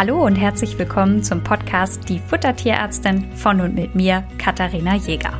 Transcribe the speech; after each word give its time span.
Hallo 0.00 0.24
und 0.24 0.36
herzlich 0.36 0.78
willkommen 0.78 1.22
zum 1.22 1.44
Podcast 1.44 2.08
Die 2.08 2.20
Futtertierärztin 2.20 3.36
von 3.36 3.60
und 3.60 3.74
mit 3.74 3.94
mir, 3.94 4.26
Katharina 4.38 4.96
Jäger. 4.96 5.38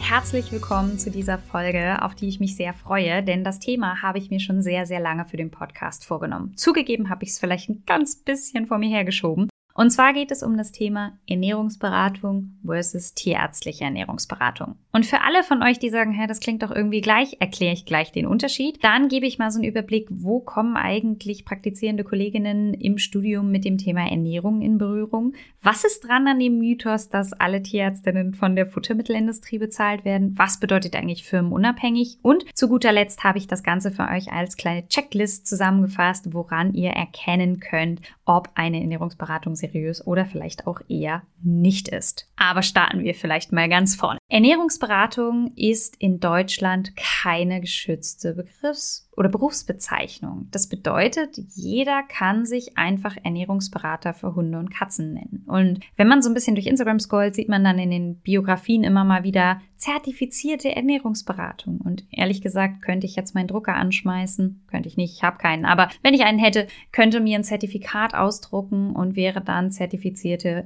Herzlich 0.00 0.50
willkommen 0.50 0.98
zu 0.98 1.10
dieser 1.10 1.36
Folge, 1.36 2.00
auf 2.00 2.14
die 2.14 2.26
ich 2.26 2.40
mich 2.40 2.56
sehr 2.56 2.72
freue, 2.72 3.22
denn 3.22 3.44
das 3.44 3.58
Thema 3.58 4.00
habe 4.00 4.16
ich 4.16 4.30
mir 4.30 4.40
schon 4.40 4.62
sehr, 4.62 4.86
sehr 4.86 4.98
lange 4.98 5.26
für 5.26 5.36
den 5.36 5.50
Podcast 5.50 6.06
vorgenommen. 6.06 6.56
Zugegeben 6.56 7.10
habe 7.10 7.24
ich 7.24 7.32
es 7.32 7.38
vielleicht 7.38 7.68
ein 7.68 7.82
ganz 7.84 8.16
bisschen 8.16 8.64
vor 8.64 8.78
mir 8.78 8.88
hergeschoben, 8.88 9.50
und 9.74 9.90
zwar 9.90 10.12
geht 10.12 10.30
es 10.30 10.42
um 10.42 10.56
das 10.56 10.72
Thema 10.72 11.18
Ernährungsberatung 11.28 12.56
versus 12.64 13.14
tierärztliche 13.14 13.84
Ernährungsberatung. 13.84 14.76
Und 14.92 15.06
für 15.06 15.22
alle 15.22 15.42
von 15.42 15.62
euch, 15.62 15.78
die 15.78 15.88
sagen, 15.88 16.12
hä, 16.12 16.26
das 16.26 16.40
klingt 16.40 16.62
doch 16.62 16.70
irgendwie 16.70 17.00
gleich, 17.00 17.36
erkläre 17.40 17.72
ich 17.72 17.86
gleich 17.86 18.12
den 18.12 18.26
Unterschied. 18.26 18.84
Dann 18.84 19.08
gebe 19.08 19.26
ich 19.26 19.38
mal 19.38 19.50
so 19.50 19.58
einen 19.58 19.68
Überblick, 19.68 20.06
wo 20.10 20.40
kommen 20.40 20.76
eigentlich 20.76 21.46
praktizierende 21.46 22.04
Kolleginnen 22.04 22.74
im 22.74 22.98
Studium 22.98 23.50
mit 23.50 23.64
dem 23.64 23.78
Thema 23.78 24.10
Ernährung 24.10 24.60
in 24.60 24.76
Berührung? 24.76 25.32
Was 25.62 25.84
ist 25.84 26.00
dran 26.00 26.28
an 26.28 26.38
dem 26.38 26.58
Mythos, 26.58 27.08
dass 27.08 27.32
alle 27.32 27.62
Tierärztinnen 27.62 28.34
von 28.34 28.54
der 28.54 28.66
Futtermittelindustrie 28.66 29.58
bezahlt 29.58 30.04
werden? 30.04 30.34
Was 30.36 30.60
bedeutet 30.60 30.94
eigentlich 30.94 31.24
firmenunabhängig? 31.24 32.18
Und 32.20 32.44
zu 32.54 32.68
guter 32.68 32.92
Letzt 32.92 33.24
habe 33.24 33.38
ich 33.38 33.46
das 33.46 33.62
Ganze 33.62 33.90
für 33.92 34.08
euch 34.08 34.30
als 34.30 34.56
kleine 34.58 34.86
Checklist 34.88 35.46
zusammengefasst, 35.46 36.34
woran 36.34 36.74
ihr 36.74 36.90
erkennen 36.90 37.60
könnt, 37.60 38.02
ob 38.26 38.50
eine 38.54 38.80
Ernährungsberatung 38.80 39.56
seriös 39.62 40.06
oder 40.06 40.26
vielleicht 40.26 40.66
auch 40.66 40.80
eher 40.88 41.22
nicht 41.44 41.88
ist. 41.88 42.28
Aber 42.36 42.62
starten 42.62 43.04
wir 43.04 43.14
vielleicht 43.14 43.52
mal 43.52 43.68
ganz 43.68 43.94
vorne. 43.94 44.18
Ernährungsberatung 44.28 45.52
ist 45.56 45.96
in 45.98 46.20
Deutschland 46.20 46.96
keine 46.96 47.60
geschützte 47.60 48.34
Begriffs- 48.34 49.08
oder 49.16 49.28
Berufsbezeichnung. 49.28 50.48
Das 50.50 50.68
bedeutet, 50.68 51.36
jeder 51.54 52.02
kann 52.02 52.46
sich 52.46 52.78
einfach 52.78 53.16
Ernährungsberater 53.22 54.14
für 54.14 54.34
Hunde 54.34 54.58
und 54.58 54.72
Katzen 54.72 55.12
nennen. 55.12 55.44
Und 55.46 55.80
wenn 55.96 56.08
man 56.08 56.22
so 56.22 56.30
ein 56.30 56.34
bisschen 56.34 56.54
durch 56.54 56.66
Instagram 56.66 56.98
scrollt, 56.98 57.34
sieht 57.34 57.48
man 57.48 57.62
dann 57.62 57.78
in 57.78 57.90
den 57.90 58.16
Biografien 58.20 58.84
immer 58.84 59.04
mal 59.04 59.22
wieder 59.22 59.60
zertifizierte 59.76 60.74
Ernährungsberatung. 60.74 61.80
Und 61.80 62.04
ehrlich 62.10 62.40
gesagt, 62.40 62.82
könnte 62.82 63.06
ich 63.06 63.16
jetzt 63.16 63.34
meinen 63.34 63.48
Drucker 63.48 63.74
anschmeißen, 63.74 64.64
könnte 64.70 64.88
ich 64.88 64.96
nicht, 64.96 65.16
ich 65.16 65.24
habe 65.24 65.38
keinen, 65.38 65.64
aber 65.64 65.88
wenn 66.02 66.14
ich 66.14 66.22
einen 66.22 66.38
hätte, 66.38 66.68
könnte 66.92 67.20
mir 67.20 67.36
ein 67.36 67.44
Zertifikat 67.44 68.14
ausdrucken 68.14 68.92
und 68.92 69.16
wäre 69.16 69.40
dann 69.40 69.72
zertifizierte 69.72 70.64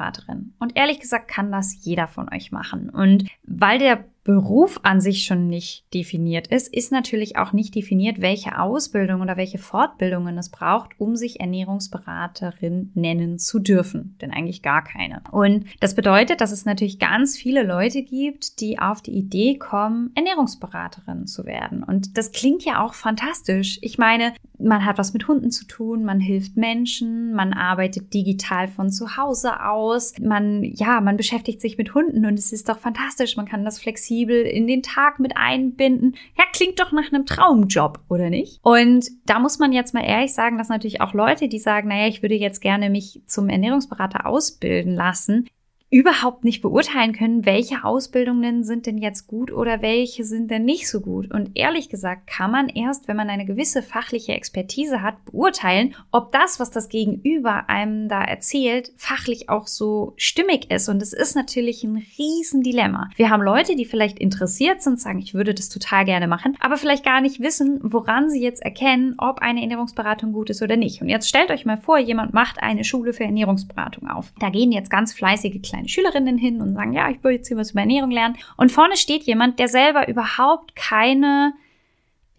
Ernährungsberaterin. 0.00 0.54
Und 0.58 0.76
ehrlich 0.76 1.00
gesagt 1.00 1.28
kann 1.28 1.52
das 1.52 1.76
jeder 1.84 2.08
von 2.08 2.32
euch 2.32 2.50
machen. 2.50 2.90
Und 2.90 3.24
weil 3.44 3.78
der 3.78 4.04
Beruf 4.22 4.80
an 4.82 5.00
sich 5.00 5.24
schon 5.24 5.46
nicht 5.46 5.92
definiert 5.94 6.46
ist, 6.48 6.72
ist 6.72 6.92
natürlich 6.92 7.38
auch 7.38 7.52
nicht 7.52 7.74
definiert, 7.74 8.20
welche 8.20 8.58
Ausbildung 8.58 9.22
oder 9.22 9.38
welche 9.38 9.56
Fortbildungen 9.56 10.36
es 10.36 10.50
braucht, 10.50 10.90
um 10.98 11.16
sich 11.16 11.40
Ernährungsberaterin 11.40 12.92
nennen 12.94 13.38
zu 13.38 13.60
dürfen. 13.60 14.16
Denn 14.20 14.30
eigentlich 14.30 14.60
gar 14.60 14.84
keine. 14.84 15.22
Und 15.30 15.64
das 15.80 15.94
bedeutet, 15.94 16.42
dass 16.42 16.52
es 16.52 16.66
natürlich 16.66 16.98
ganz 16.98 17.38
viele 17.38 17.62
Leute 17.62 18.02
gibt, 18.02 18.60
die 18.60 18.78
auf 18.78 19.00
die 19.00 19.12
Idee 19.12 19.56
kommen, 19.56 20.10
Ernährungsberaterin 20.14 21.26
zu 21.26 21.46
werden. 21.46 21.82
Und 21.82 22.18
das 22.18 22.32
klingt 22.32 22.62
ja 22.64 22.84
auch 22.84 22.92
fantastisch. 22.92 23.78
Ich 23.80 23.96
meine, 23.96 24.34
man 24.58 24.84
hat 24.84 24.98
was 24.98 25.14
mit 25.14 25.26
Hunden 25.28 25.50
zu 25.50 25.64
tun, 25.64 26.04
man 26.04 26.20
hilft 26.20 26.58
Menschen, 26.58 27.32
man 27.32 27.54
arbeitet 27.54 28.12
digital 28.12 28.68
von 28.68 28.90
zu 28.90 29.16
Hause 29.16 29.64
aus, 29.64 30.12
man, 30.20 30.62
ja, 30.62 31.00
man 31.00 31.16
beschäftigt 31.16 31.62
sich 31.62 31.78
mit 31.78 31.94
Hunden 31.94 32.26
und 32.26 32.38
es 32.38 32.52
ist 32.52 32.68
doch 32.68 32.78
fantastisch, 32.78 33.38
man 33.38 33.46
kann 33.46 33.64
das 33.64 33.78
flexibel 33.78 34.09
in 34.10 34.66
den 34.66 34.82
Tag 34.82 35.20
mit 35.20 35.36
einbinden. 35.36 36.16
Ja, 36.36 36.44
klingt 36.52 36.80
doch 36.80 36.92
nach 36.92 37.12
einem 37.12 37.26
Traumjob, 37.26 38.00
oder 38.08 38.30
nicht? 38.30 38.60
Und 38.62 39.06
da 39.26 39.38
muss 39.38 39.58
man 39.58 39.72
jetzt 39.72 39.94
mal 39.94 40.04
ehrlich 40.04 40.34
sagen, 40.34 40.58
dass 40.58 40.68
natürlich 40.68 41.00
auch 41.00 41.14
Leute, 41.14 41.48
die 41.48 41.58
sagen, 41.58 41.88
naja, 41.88 42.08
ich 42.08 42.22
würde 42.22 42.34
jetzt 42.34 42.60
gerne 42.60 42.90
mich 42.90 43.22
zum 43.26 43.48
Ernährungsberater 43.48 44.26
ausbilden 44.26 44.94
lassen, 44.94 45.48
überhaupt 45.90 46.44
nicht 46.44 46.62
beurteilen 46.62 47.12
können, 47.12 47.44
welche 47.44 47.82
Ausbildungen 47.82 48.62
sind 48.62 48.86
denn 48.86 48.98
jetzt 48.98 49.26
gut 49.26 49.52
oder 49.52 49.82
welche 49.82 50.24
sind 50.24 50.48
denn 50.48 50.64
nicht 50.64 50.88
so 50.88 51.00
gut. 51.00 51.32
Und 51.32 51.50
ehrlich 51.54 51.88
gesagt 51.88 52.28
kann 52.28 52.52
man 52.52 52.68
erst, 52.68 53.08
wenn 53.08 53.16
man 53.16 53.28
eine 53.28 53.44
gewisse 53.44 53.82
fachliche 53.82 54.32
Expertise 54.32 55.02
hat, 55.02 55.24
beurteilen, 55.24 55.96
ob 56.12 56.30
das, 56.30 56.60
was 56.60 56.70
das 56.70 56.88
Gegenüber 56.88 57.68
einem 57.68 58.08
da 58.08 58.22
erzählt, 58.22 58.92
fachlich 58.96 59.48
auch 59.48 59.66
so 59.66 60.14
stimmig 60.16 60.70
ist. 60.70 60.88
Und 60.88 61.02
es 61.02 61.12
ist 61.12 61.34
natürlich 61.34 61.82
ein 61.82 62.06
Riesendilemma. 62.16 63.10
Wir 63.16 63.30
haben 63.30 63.42
Leute, 63.42 63.74
die 63.74 63.84
vielleicht 63.84 64.20
interessiert 64.20 64.82
sind, 64.82 65.00
sagen, 65.00 65.18
ich 65.18 65.34
würde 65.34 65.54
das 65.54 65.70
total 65.70 66.04
gerne 66.04 66.28
machen, 66.28 66.56
aber 66.60 66.76
vielleicht 66.76 67.04
gar 67.04 67.20
nicht 67.20 67.40
wissen, 67.40 67.80
woran 67.82 68.30
sie 68.30 68.40
jetzt 68.40 68.62
erkennen, 68.62 69.16
ob 69.18 69.40
eine 69.40 69.60
Ernährungsberatung 69.60 70.32
gut 70.32 70.50
ist 70.50 70.62
oder 70.62 70.76
nicht. 70.76 71.02
Und 71.02 71.08
jetzt 71.08 71.28
stellt 71.28 71.50
euch 71.50 71.66
mal 71.66 71.78
vor, 71.78 71.98
jemand 71.98 72.32
macht 72.32 72.62
eine 72.62 72.84
Schule 72.84 73.12
für 73.12 73.24
Ernährungsberatung 73.24 74.08
auf. 74.08 74.32
Da 74.38 74.50
gehen 74.50 74.70
jetzt 74.70 74.90
ganz 74.90 75.12
fleißige 75.12 75.60
kleine 75.60 75.79
kleine 75.80 75.88
Schülerinnen 75.88 76.38
hin 76.38 76.60
und 76.60 76.74
sagen, 76.74 76.92
ja, 76.92 77.10
ich 77.10 77.22
will 77.22 77.32
jetzt 77.32 77.48
hier 77.48 77.56
was 77.56 77.72
über 77.72 77.80
Ernährung 77.80 78.10
lernen. 78.10 78.36
Und 78.56 78.72
vorne 78.72 78.96
steht 78.96 79.24
jemand, 79.24 79.58
der 79.58 79.68
selber 79.68 80.08
überhaupt 80.08 80.76
keine 80.76 81.54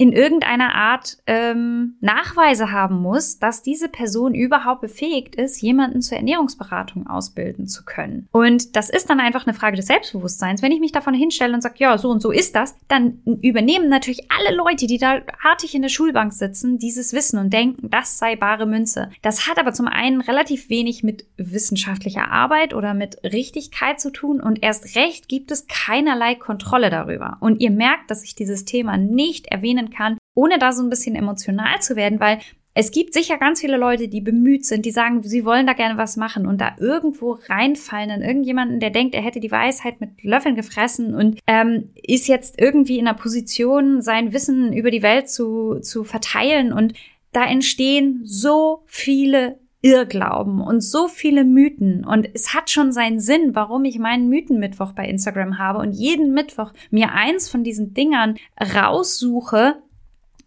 in 0.02 0.14
irgendeiner 0.14 0.74
Art 0.74 1.20
ähm, 1.28 1.94
Nachweise 2.02 2.72
haben 2.72 3.04
muss, 3.04 3.38
dass 3.38 3.62
diese 3.62 3.88
Person 3.88 4.34
überhaupt 4.34 4.82
befähigt 4.82 5.36
ist, 5.36 5.62
jemanden 5.62 6.02
zur 6.02 6.18
Ernährungsberatung 6.18 7.06
ausbilden 7.06 7.68
zu 7.68 7.86
können. 7.86 8.28
Und 8.32 8.76
das 8.76 8.90
ist 8.90 9.12
dann 9.12 9.20
einfach 9.20 9.46
eine 9.46 9.54
Frage 9.54 9.76
des 9.76 9.86
Selbstbewusstseins. 9.86 10.64
Wenn 10.64 10.72
ich 10.72 10.80
mich 10.80 10.92
davon 10.92 11.14
hinstelle 11.14 11.54
und 11.54 11.62
sage, 11.62 11.76
ja, 11.78 12.00
so 12.00 12.10
und 12.10 12.20
so 12.20 12.32
ist 12.32 12.56
das, 12.56 12.76
dann 12.88 13.20
übernehmen 13.44 13.90
natürlich 13.90 14.26
alle 14.32 14.56
Leute, 14.56 14.88
die 14.88 14.98
da 14.98 15.22
artig 15.44 15.76
in 15.76 15.84
der 15.84 15.90
Schulbank 15.90 16.34
sitzen, 16.34 16.80
dieses 16.80 17.14
Wissen 17.14 17.38
und 17.38 17.54
denken, 17.54 17.92
das 17.92 18.18
sei 18.18 18.36
bare 18.36 18.66
Münze. 18.66 19.12
Das 19.22 19.48
hat 19.48 19.60
aber 19.60 19.72
zum 19.72 19.88
einen 19.88 20.22
relativ 20.22 20.72
wenig 20.72 21.04
mit 21.04 21.28
wissenschaftlicher 21.38 22.32
Arbeit 22.32 22.74
oder 22.74 22.96
mit 22.96 23.24
Richtigkeit 23.24 24.02
zu 24.02 24.10
tun 24.10 24.42
und 24.42 24.64
erst 24.64 24.96
recht 24.96 25.30
gibt 25.30 25.52
es 25.52 25.68
keinerlei 25.68 26.34
Kontrolle 26.34 26.90
darüber. 26.90 27.38
Und 27.40 27.62
ihr 27.62 27.70
merkt, 27.70 28.10
dass 28.10 28.24
ich 28.24 28.34
dieses 28.34 28.66
Thema 28.66 28.98
nicht 28.98 29.46
erwähnen 29.46 29.91
kann, 29.92 30.18
ohne 30.34 30.58
da 30.58 30.72
so 30.72 30.82
ein 30.84 30.90
bisschen 30.90 31.16
emotional 31.16 31.80
zu 31.82 31.96
werden, 31.96 32.20
weil 32.20 32.40
es 32.74 32.92
gibt 32.92 33.14
sicher 33.14 33.38
ganz 33.38 33.60
viele 33.60 33.76
Leute, 33.76 34.08
die 34.08 34.22
bemüht 34.22 34.66
sind, 34.66 34.86
die 34.86 34.92
sagen, 34.92 35.24
sie 35.24 35.44
wollen 35.44 35.68
da 35.68 35.74
gerne 35.74 35.98
was 35.98 36.16
machen 36.16 36.46
und 36.46 36.62
da 36.62 36.76
irgendwo 36.80 37.38
reinfallen 37.50 38.10
in 38.10 38.22
irgendjemanden, 38.22 38.80
der 38.80 38.92
denkt, 38.92 39.14
er 39.14 39.22
hätte 39.22 39.42
die 39.42 39.52
Weisheit 39.52 40.00
mit 40.00 40.24
Löffeln 40.24 40.56
gefressen 40.56 41.14
und 41.14 41.40
ähm, 41.48 41.90
ist 41.96 42.28
jetzt 42.28 42.62
irgendwie 42.62 42.98
in 42.98 43.06
der 43.06 43.14
Position, 43.14 44.02
sein 44.02 44.32
Wissen 44.32 44.72
über 44.72 44.90
die 44.90 45.04
Welt 45.04 45.30
zu, 45.30 45.80
zu 45.82 46.06
verteilen 46.06 46.72
und 46.72 46.94
da 47.34 47.46
entstehen 47.46 48.22
so 48.24 48.84
viele 48.88 49.58
Irrglauben 49.82 50.62
und 50.62 50.82
so 50.82 51.08
viele 51.08 51.44
Mythen. 51.44 52.06
Und 52.06 52.30
es 52.34 52.54
hat 52.54 52.70
schon 52.70 52.92
seinen 52.92 53.20
Sinn, 53.20 53.56
warum 53.56 53.84
ich 53.86 53.98
meinen 53.98 54.30
Mythenmittwoch 54.30 54.94
bei 54.94 55.08
Instagram 55.08 55.58
habe 55.58 55.80
und 55.80 55.94
jeden 55.94 56.34
Mittwoch 56.34 56.74
mir 56.92 57.12
eins 57.14 57.50
von 57.50 57.64
diesen 57.64 57.94
Dingern 57.94 58.38
raussuche, 58.60 59.82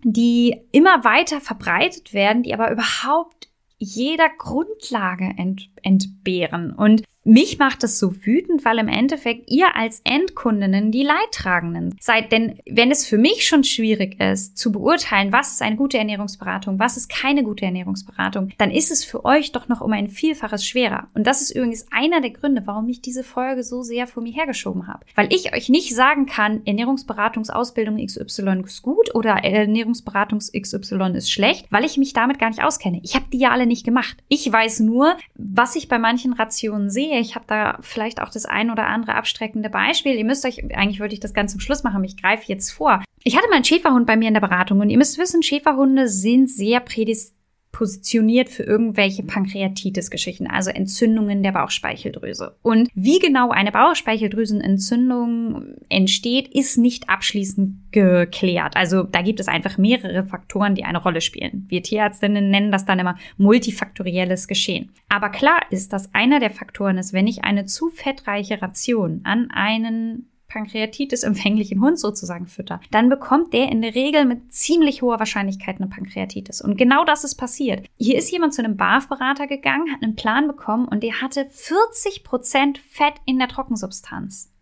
die 0.03 0.61
immer 0.71 1.05
weiter 1.05 1.41
verbreitet 1.41 2.13
werden, 2.15 2.43
die 2.43 2.55
aber 2.55 2.71
überhaupt 2.71 3.49
jeder 3.79 4.29
Grundlage 4.39 5.33
ent 5.37 5.71
entbehren. 5.85 6.73
Und 6.73 7.03
mich 7.27 7.59
macht 7.59 7.83
das 7.83 7.99
so 7.99 8.15
wütend, 8.27 8.67
weil 8.67 8.79
im 8.79 8.89
Endeffekt 8.89 9.51
ihr 9.51 9.75
als 9.75 10.03
Endkundinnen 10.05 10.93
die 10.93 11.03
Leidtragenden 11.03 11.97
seid. 11.99 12.31
Denn 12.33 12.59
wenn 12.69 12.91
es 12.91 13.07
für 13.07 13.17
mich 13.17 13.47
schon 13.47 13.65
schwierig 13.65 14.21
ist, 14.21 14.59
zu 14.59 14.71
beurteilen, 14.71 15.33
was 15.33 15.53
ist 15.53 15.63
eine 15.63 15.77
gute 15.77 15.97
Ernährungsberatung, 15.97 16.79
was 16.79 16.99
ist 16.99 17.09
keine 17.09 17.43
gute 17.43 17.65
Ernährungsberatung, 17.65 18.51
dann 18.59 18.71
ist 18.71 18.91
es 18.91 19.05
für 19.05 19.25
euch 19.25 19.53
doch 19.53 19.69
noch 19.69 19.81
um 19.81 19.93
ein 19.93 20.09
Vielfaches 20.09 20.67
schwerer. 20.67 21.09
Und 21.15 21.27
das 21.27 21.41
ist 21.41 21.53
übrigens 21.53 21.87
einer 21.91 22.21
der 22.21 22.31
Gründe, 22.31 22.63
warum 22.67 22.89
ich 22.91 23.01
diese 23.01 23.25
Folge 23.25 23.63
so 23.63 23.83
sehr 23.83 24.07
vor 24.07 24.23
mir 24.23 24.33
hergeschoben 24.33 24.87
habe. 24.87 25.07
Weil 25.15 25.33
ich 25.33 25.55
euch 25.55 25.71
nicht 25.71 25.95
sagen 25.95 26.27
kann, 26.27 26.61
Ernährungsberatungsausbildung 26.67 28.05
XY 28.05 28.65
ist 28.67 28.83
gut 28.83 29.15
oder 29.15 29.37
Ernährungsberatungs 29.43 30.53
XY 30.53 31.13
ist 31.15 31.33
schlecht, 31.33 31.67
weil 31.71 31.87
ich 31.87 31.97
mich 31.97 32.13
damit 32.13 32.39
gar 32.39 32.51
nicht 32.51 32.63
auskenne. 32.63 33.01
Ich 33.03 33.15
habe 33.15 33.27
die 33.33 33.39
ja 33.39 33.51
alle 33.51 33.67
nicht 33.67 33.87
gemacht. 33.87 34.19
Ich 34.29 34.51
weiß 34.51 34.81
nur, 34.81 35.17
was 35.37 35.74
ich 35.77 35.89
bei 35.89 35.99
manchen 35.99 36.33
Rationen 36.33 36.91
sehe 36.91 37.19
ich 37.21 37.35
habe 37.35 37.45
da 37.47 37.79
vielleicht 37.81 38.21
auch 38.21 38.31
das 38.31 38.47
ein 38.47 38.71
oder 38.71 38.87
andere 38.87 39.15
abstreckende 39.15 39.71
Beispiel. 39.71 40.15
Ihr 40.15 40.25
müsst 40.25 40.45
euch, 40.45 40.63
eigentlich 40.75 41.01
wollte 41.01 41.15
ich 41.15 41.21
das 41.21 41.35
ganz 41.35 41.53
zum 41.53 41.61
Schluss 41.61 41.83
machen, 41.83 42.05
ich 42.05 42.21
greife 42.21 42.45
jetzt 42.47 42.71
vor. 42.71 43.03
Ich 43.23 43.37
hatte 43.37 43.49
mal 43.49 43.57
einen 43.57 43.65
Schäferhund 43.65 44.07
bei 44.07 44.17
mir 44.17 44.29
in 44.29 44.35
der 44.35 44.41
Beratung 44.41 44.81
und 44.81 44.91
ihr 44.91 44.99
müsst 44.99 45.19
wissen, 45.19 45.43
Schäferhunde 45.43 46.09
sind 46.09 46.51
sehr 46.51 46.81
prädestiniert 46.81 47.44
positioniert 47.75 48.49
für 48.49 48.63
irgendwelche 48.63 49.25
Pankreatitis-Geschichten, 49.25 50.47
also 50.47 50.71
Entzündungen 50.71 51.43
der 51.43 51.51
Bauchspeicheldrüse. 51.51 52.55
Und 52.63 52.89
wie 52.95 53.19
genau 53.19 53.51
eine 53.51 53.73
Bauchspeicheldrüsenentzündung 53.73 55.75
entsteht, 55.89 56.55
ist 56.55 56.79
nicht 56.79 57.11
abschließend 57.11 57.91
geklärt. 57.91 58.77
Also 58.77 59.03
da 59.03 59.23
gibt 59.23 59.41
es 59.41 59.49
einfach 59.49 59.77
mehrere 59.77 60.25
Faktoren, 60.25 60.77
die 60.77 60.85
eine 60.85 61.03
Rolle 61.03 61.21
spielen. 61.21 61.67
Wir 61.69 61.83
Tierärztinnen 61.83 62.49
nennen 62.49 62.71
das 62.71 62.85
dann 62.85 63.01
immer 63.01 63.17
multifaktorielles 63.39 64.47
Geschehen. 64.47 64.93
Aber 65.09 65.31
klar 65.31 65.61
ist, 65.71 65.93
dass 65.93 66.15
einer 66.15 66.39
der 66.39 66.53
Faktoren 66.53 66.97
ist, 66.97 67.13
wenn 67.13 67.27
ich 67.27 67.43
eine 67.43 67.67
zu 67.67 67.89
fettreiche 67.89 68.63
Ration 68.63 69.23
an 69.25 69.51
einen 69.51 70.29
pankreatitis-empfänglichen 70.55 71.81
Hund 71.81 71.99
sozusagen 71.99 72.47
fütter, 72.47 72.81
dann 72.91 73.09
bekommt 73.09 73.53
der 73.53 73.71
in 73.71 73.83
der 73.83 73.95
Regel 73.95 74.25
mit 74.25 74.53
ziemlich 74.53 75.03
hoher 75.03 75.19
Wahrscheinlichkeit 75.19 75.77
eine 75.77 75.89
Pankreatitis. 75.89 76.61
Und 76.61 76.79
genau 76.79 77.05
das 77.05 77.25
ist 77.25 77.35
passiert. 77.35 77.87
Hier 77.99 78.17
ist 78.17 78.31
jemand 78.31 78.55
zu 78.55 78.63
einem 78.63 78.77
BAF-Berater 78.77 79.47
gegangen, 79.47 79.93
hat 79.93 80.03
einen 80.03 80.17
Plan 80.17 80.47
bekommen 80.47 80.87
und 80.87 81.03
der 81.03 81.21
hatte 81.21 81.47
40 81.51 82.25
Prozent 82.25 82.79
Fett 82.79 83.15
in 83.27 83.39
der 83.39 83.49
Trockensubstanz. 83.49 84.54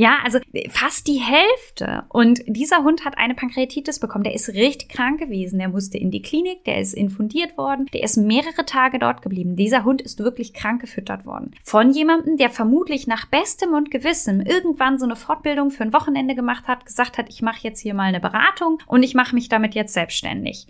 Ja, 0.00 0.20
also 0.22 0.38
fast 0.70 1.08
die 1.08 1.18
Hälfte. 1.18 2.04
Und 2.08 2.40
dieser 2.46 2.84
Hund 2.84 3.04
hat 3.04 3.18
eine 3.18 3.34
Pankreatitis 3.34 3.98
bekommen. 3.98 4.22
Der 4.22 4.32
ist 4.32 4.50
richtig 4.50 4.90
krank 4.90 5.18
gewesen. 5.18 5.58
Der 5.58 5.68
musste 5.68 5.98
in 5.98 6.12
die 6.12 6.22
Klinik, 6.22 6.62
der 6.62 6.80
ist 6.80 6.94
infundiert 6.94 7.58
worden, 7.58 7.86
der 7.92 8.04
ist 8.04 8.16
mehrere 8.16 8.64
Tage 8.64 9.00
dort 9.00 9.22
geblieben. 9.22 9.56
Dieser 9.56 9.82
Hund 9.82 10.00
ist 10.00 10.20
wirklich 10.20 10.54
krank 10.54 10.82
gefüttert 10.82 11.26
worden. 11.26 11.50
Von 11.64 11.90
jemandem, 11.90 12.36
der 12.36 12.50
vermutlich 12.50 13.08
nach 13.08 13.26
bestem 13.26 13.72
und 13.74 13.90
Gewissen 13.90 14.40
irgendwann 14.40 15.00
so 15.00 15.04
eine 15.04 15.16
Fortbildung 15.16 15.72
für 15.72 15.82
ein 15.82 15.92
Wochenende 15.92 16.36
gemacht 16.36 16.68
hat, 16.68 16.86
gesagt 16.86 17.18
hat, 17.18 17.28
ich 17.28 17.42
mache 17.42 17.64
jetzt 17.64 17.80
hier 17.80 17.94
mal 17.94 18.04
eine 18.04 18.20
Beratung 18.20 18.78
und 18.86 19.02
ich 19.02 19.14
mache 19.14 19.34
mich 19.34 19.48
damit 19.48 19.74
jetzt 19.74 19.94
selbstständig. 19.94 20.68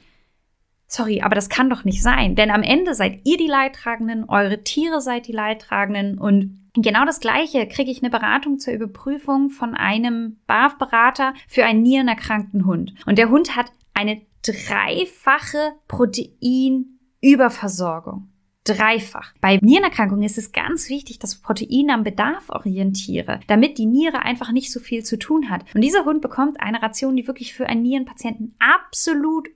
Sorry, 0.87 1.21
aber 1.21 1.35
das 1.35 1.51
kann 1.51 1.69
doch 1.69 1.85
nicht 1.85 2.03
sein, 2.03 2.35
denn 2.35 2.51
am 2.51 2.63
Ende 2.63 2.95
seid 2.95 3.21
ihr 3.25 3.37
die 3.37 3.47
Leidtragenden, 3.47 4.25
eure 4.27 4.63
Tiere 4.65 5.03
seid 5.03 5.27
die 5.27 5.33
Leidtragenden 5.33 6.17
und 6.17 6.68
Genau 6.83 7.05
das 7.05 7.21
Gleiche 7.21 7.67
kriege 7.67 7.91
ich 7.91 8.03
eine 8.03 8.11
Beratung 8.11 8.59
zur 8.59 8.73
Überprüfung 8.73 9.51
von 9.51 9.75
einem 9.75 10.39
BAF-Berater 10.47 11.35
für 11.49 11.65
einen 11.65 11.83
nierenerkrankten 11.83 12.65
Hund. 12.67 12.95
Und 13.05 13.19
der 13.19 13.31
Hund 13.31 13.57
hat 13.57 13.73
eine 13.95 14.23
dreifache 14.43 15.73
Proteinüberversorgung. 15.89 18.29
Dreifach. 18.63 19.35
Bei 19.41 19.59
Nierenerkrankungen 19.63 20.25
ist 20.25 20.39
es 20.39 20.53
ganz 20.53 20.89
wichtig, 20.91 21.19
dass 21.19 21.41
Protein 21.41 21.91
am 21.91 22.05
Bedarf 22.05 22.51
orientiere, 22.51 23.41
damit 23.47 23.79
die 23.79 23.87
Niere 23.87 24.21
einfach 24.21 24.53
nicht 24.53 24.71
so 24.71 24.79
viel 24.79 25.03
zu 25.05 25.19
tun 25.19 25.49
hat. 25.49 25.65
Und 25.75 25.81
dieser 25.81 26.05
Hund 26.05 26.21
bekommt 26.21 26.61
eine 26.61 26.83
Ration, 26.83 27.17
die 27.17 27.27
wirklich 27.27 27.55
für 27.55 27.67
einen 27.67 27.81
Nierenpatienten 27.83 28.55
absolut 28.59 29.49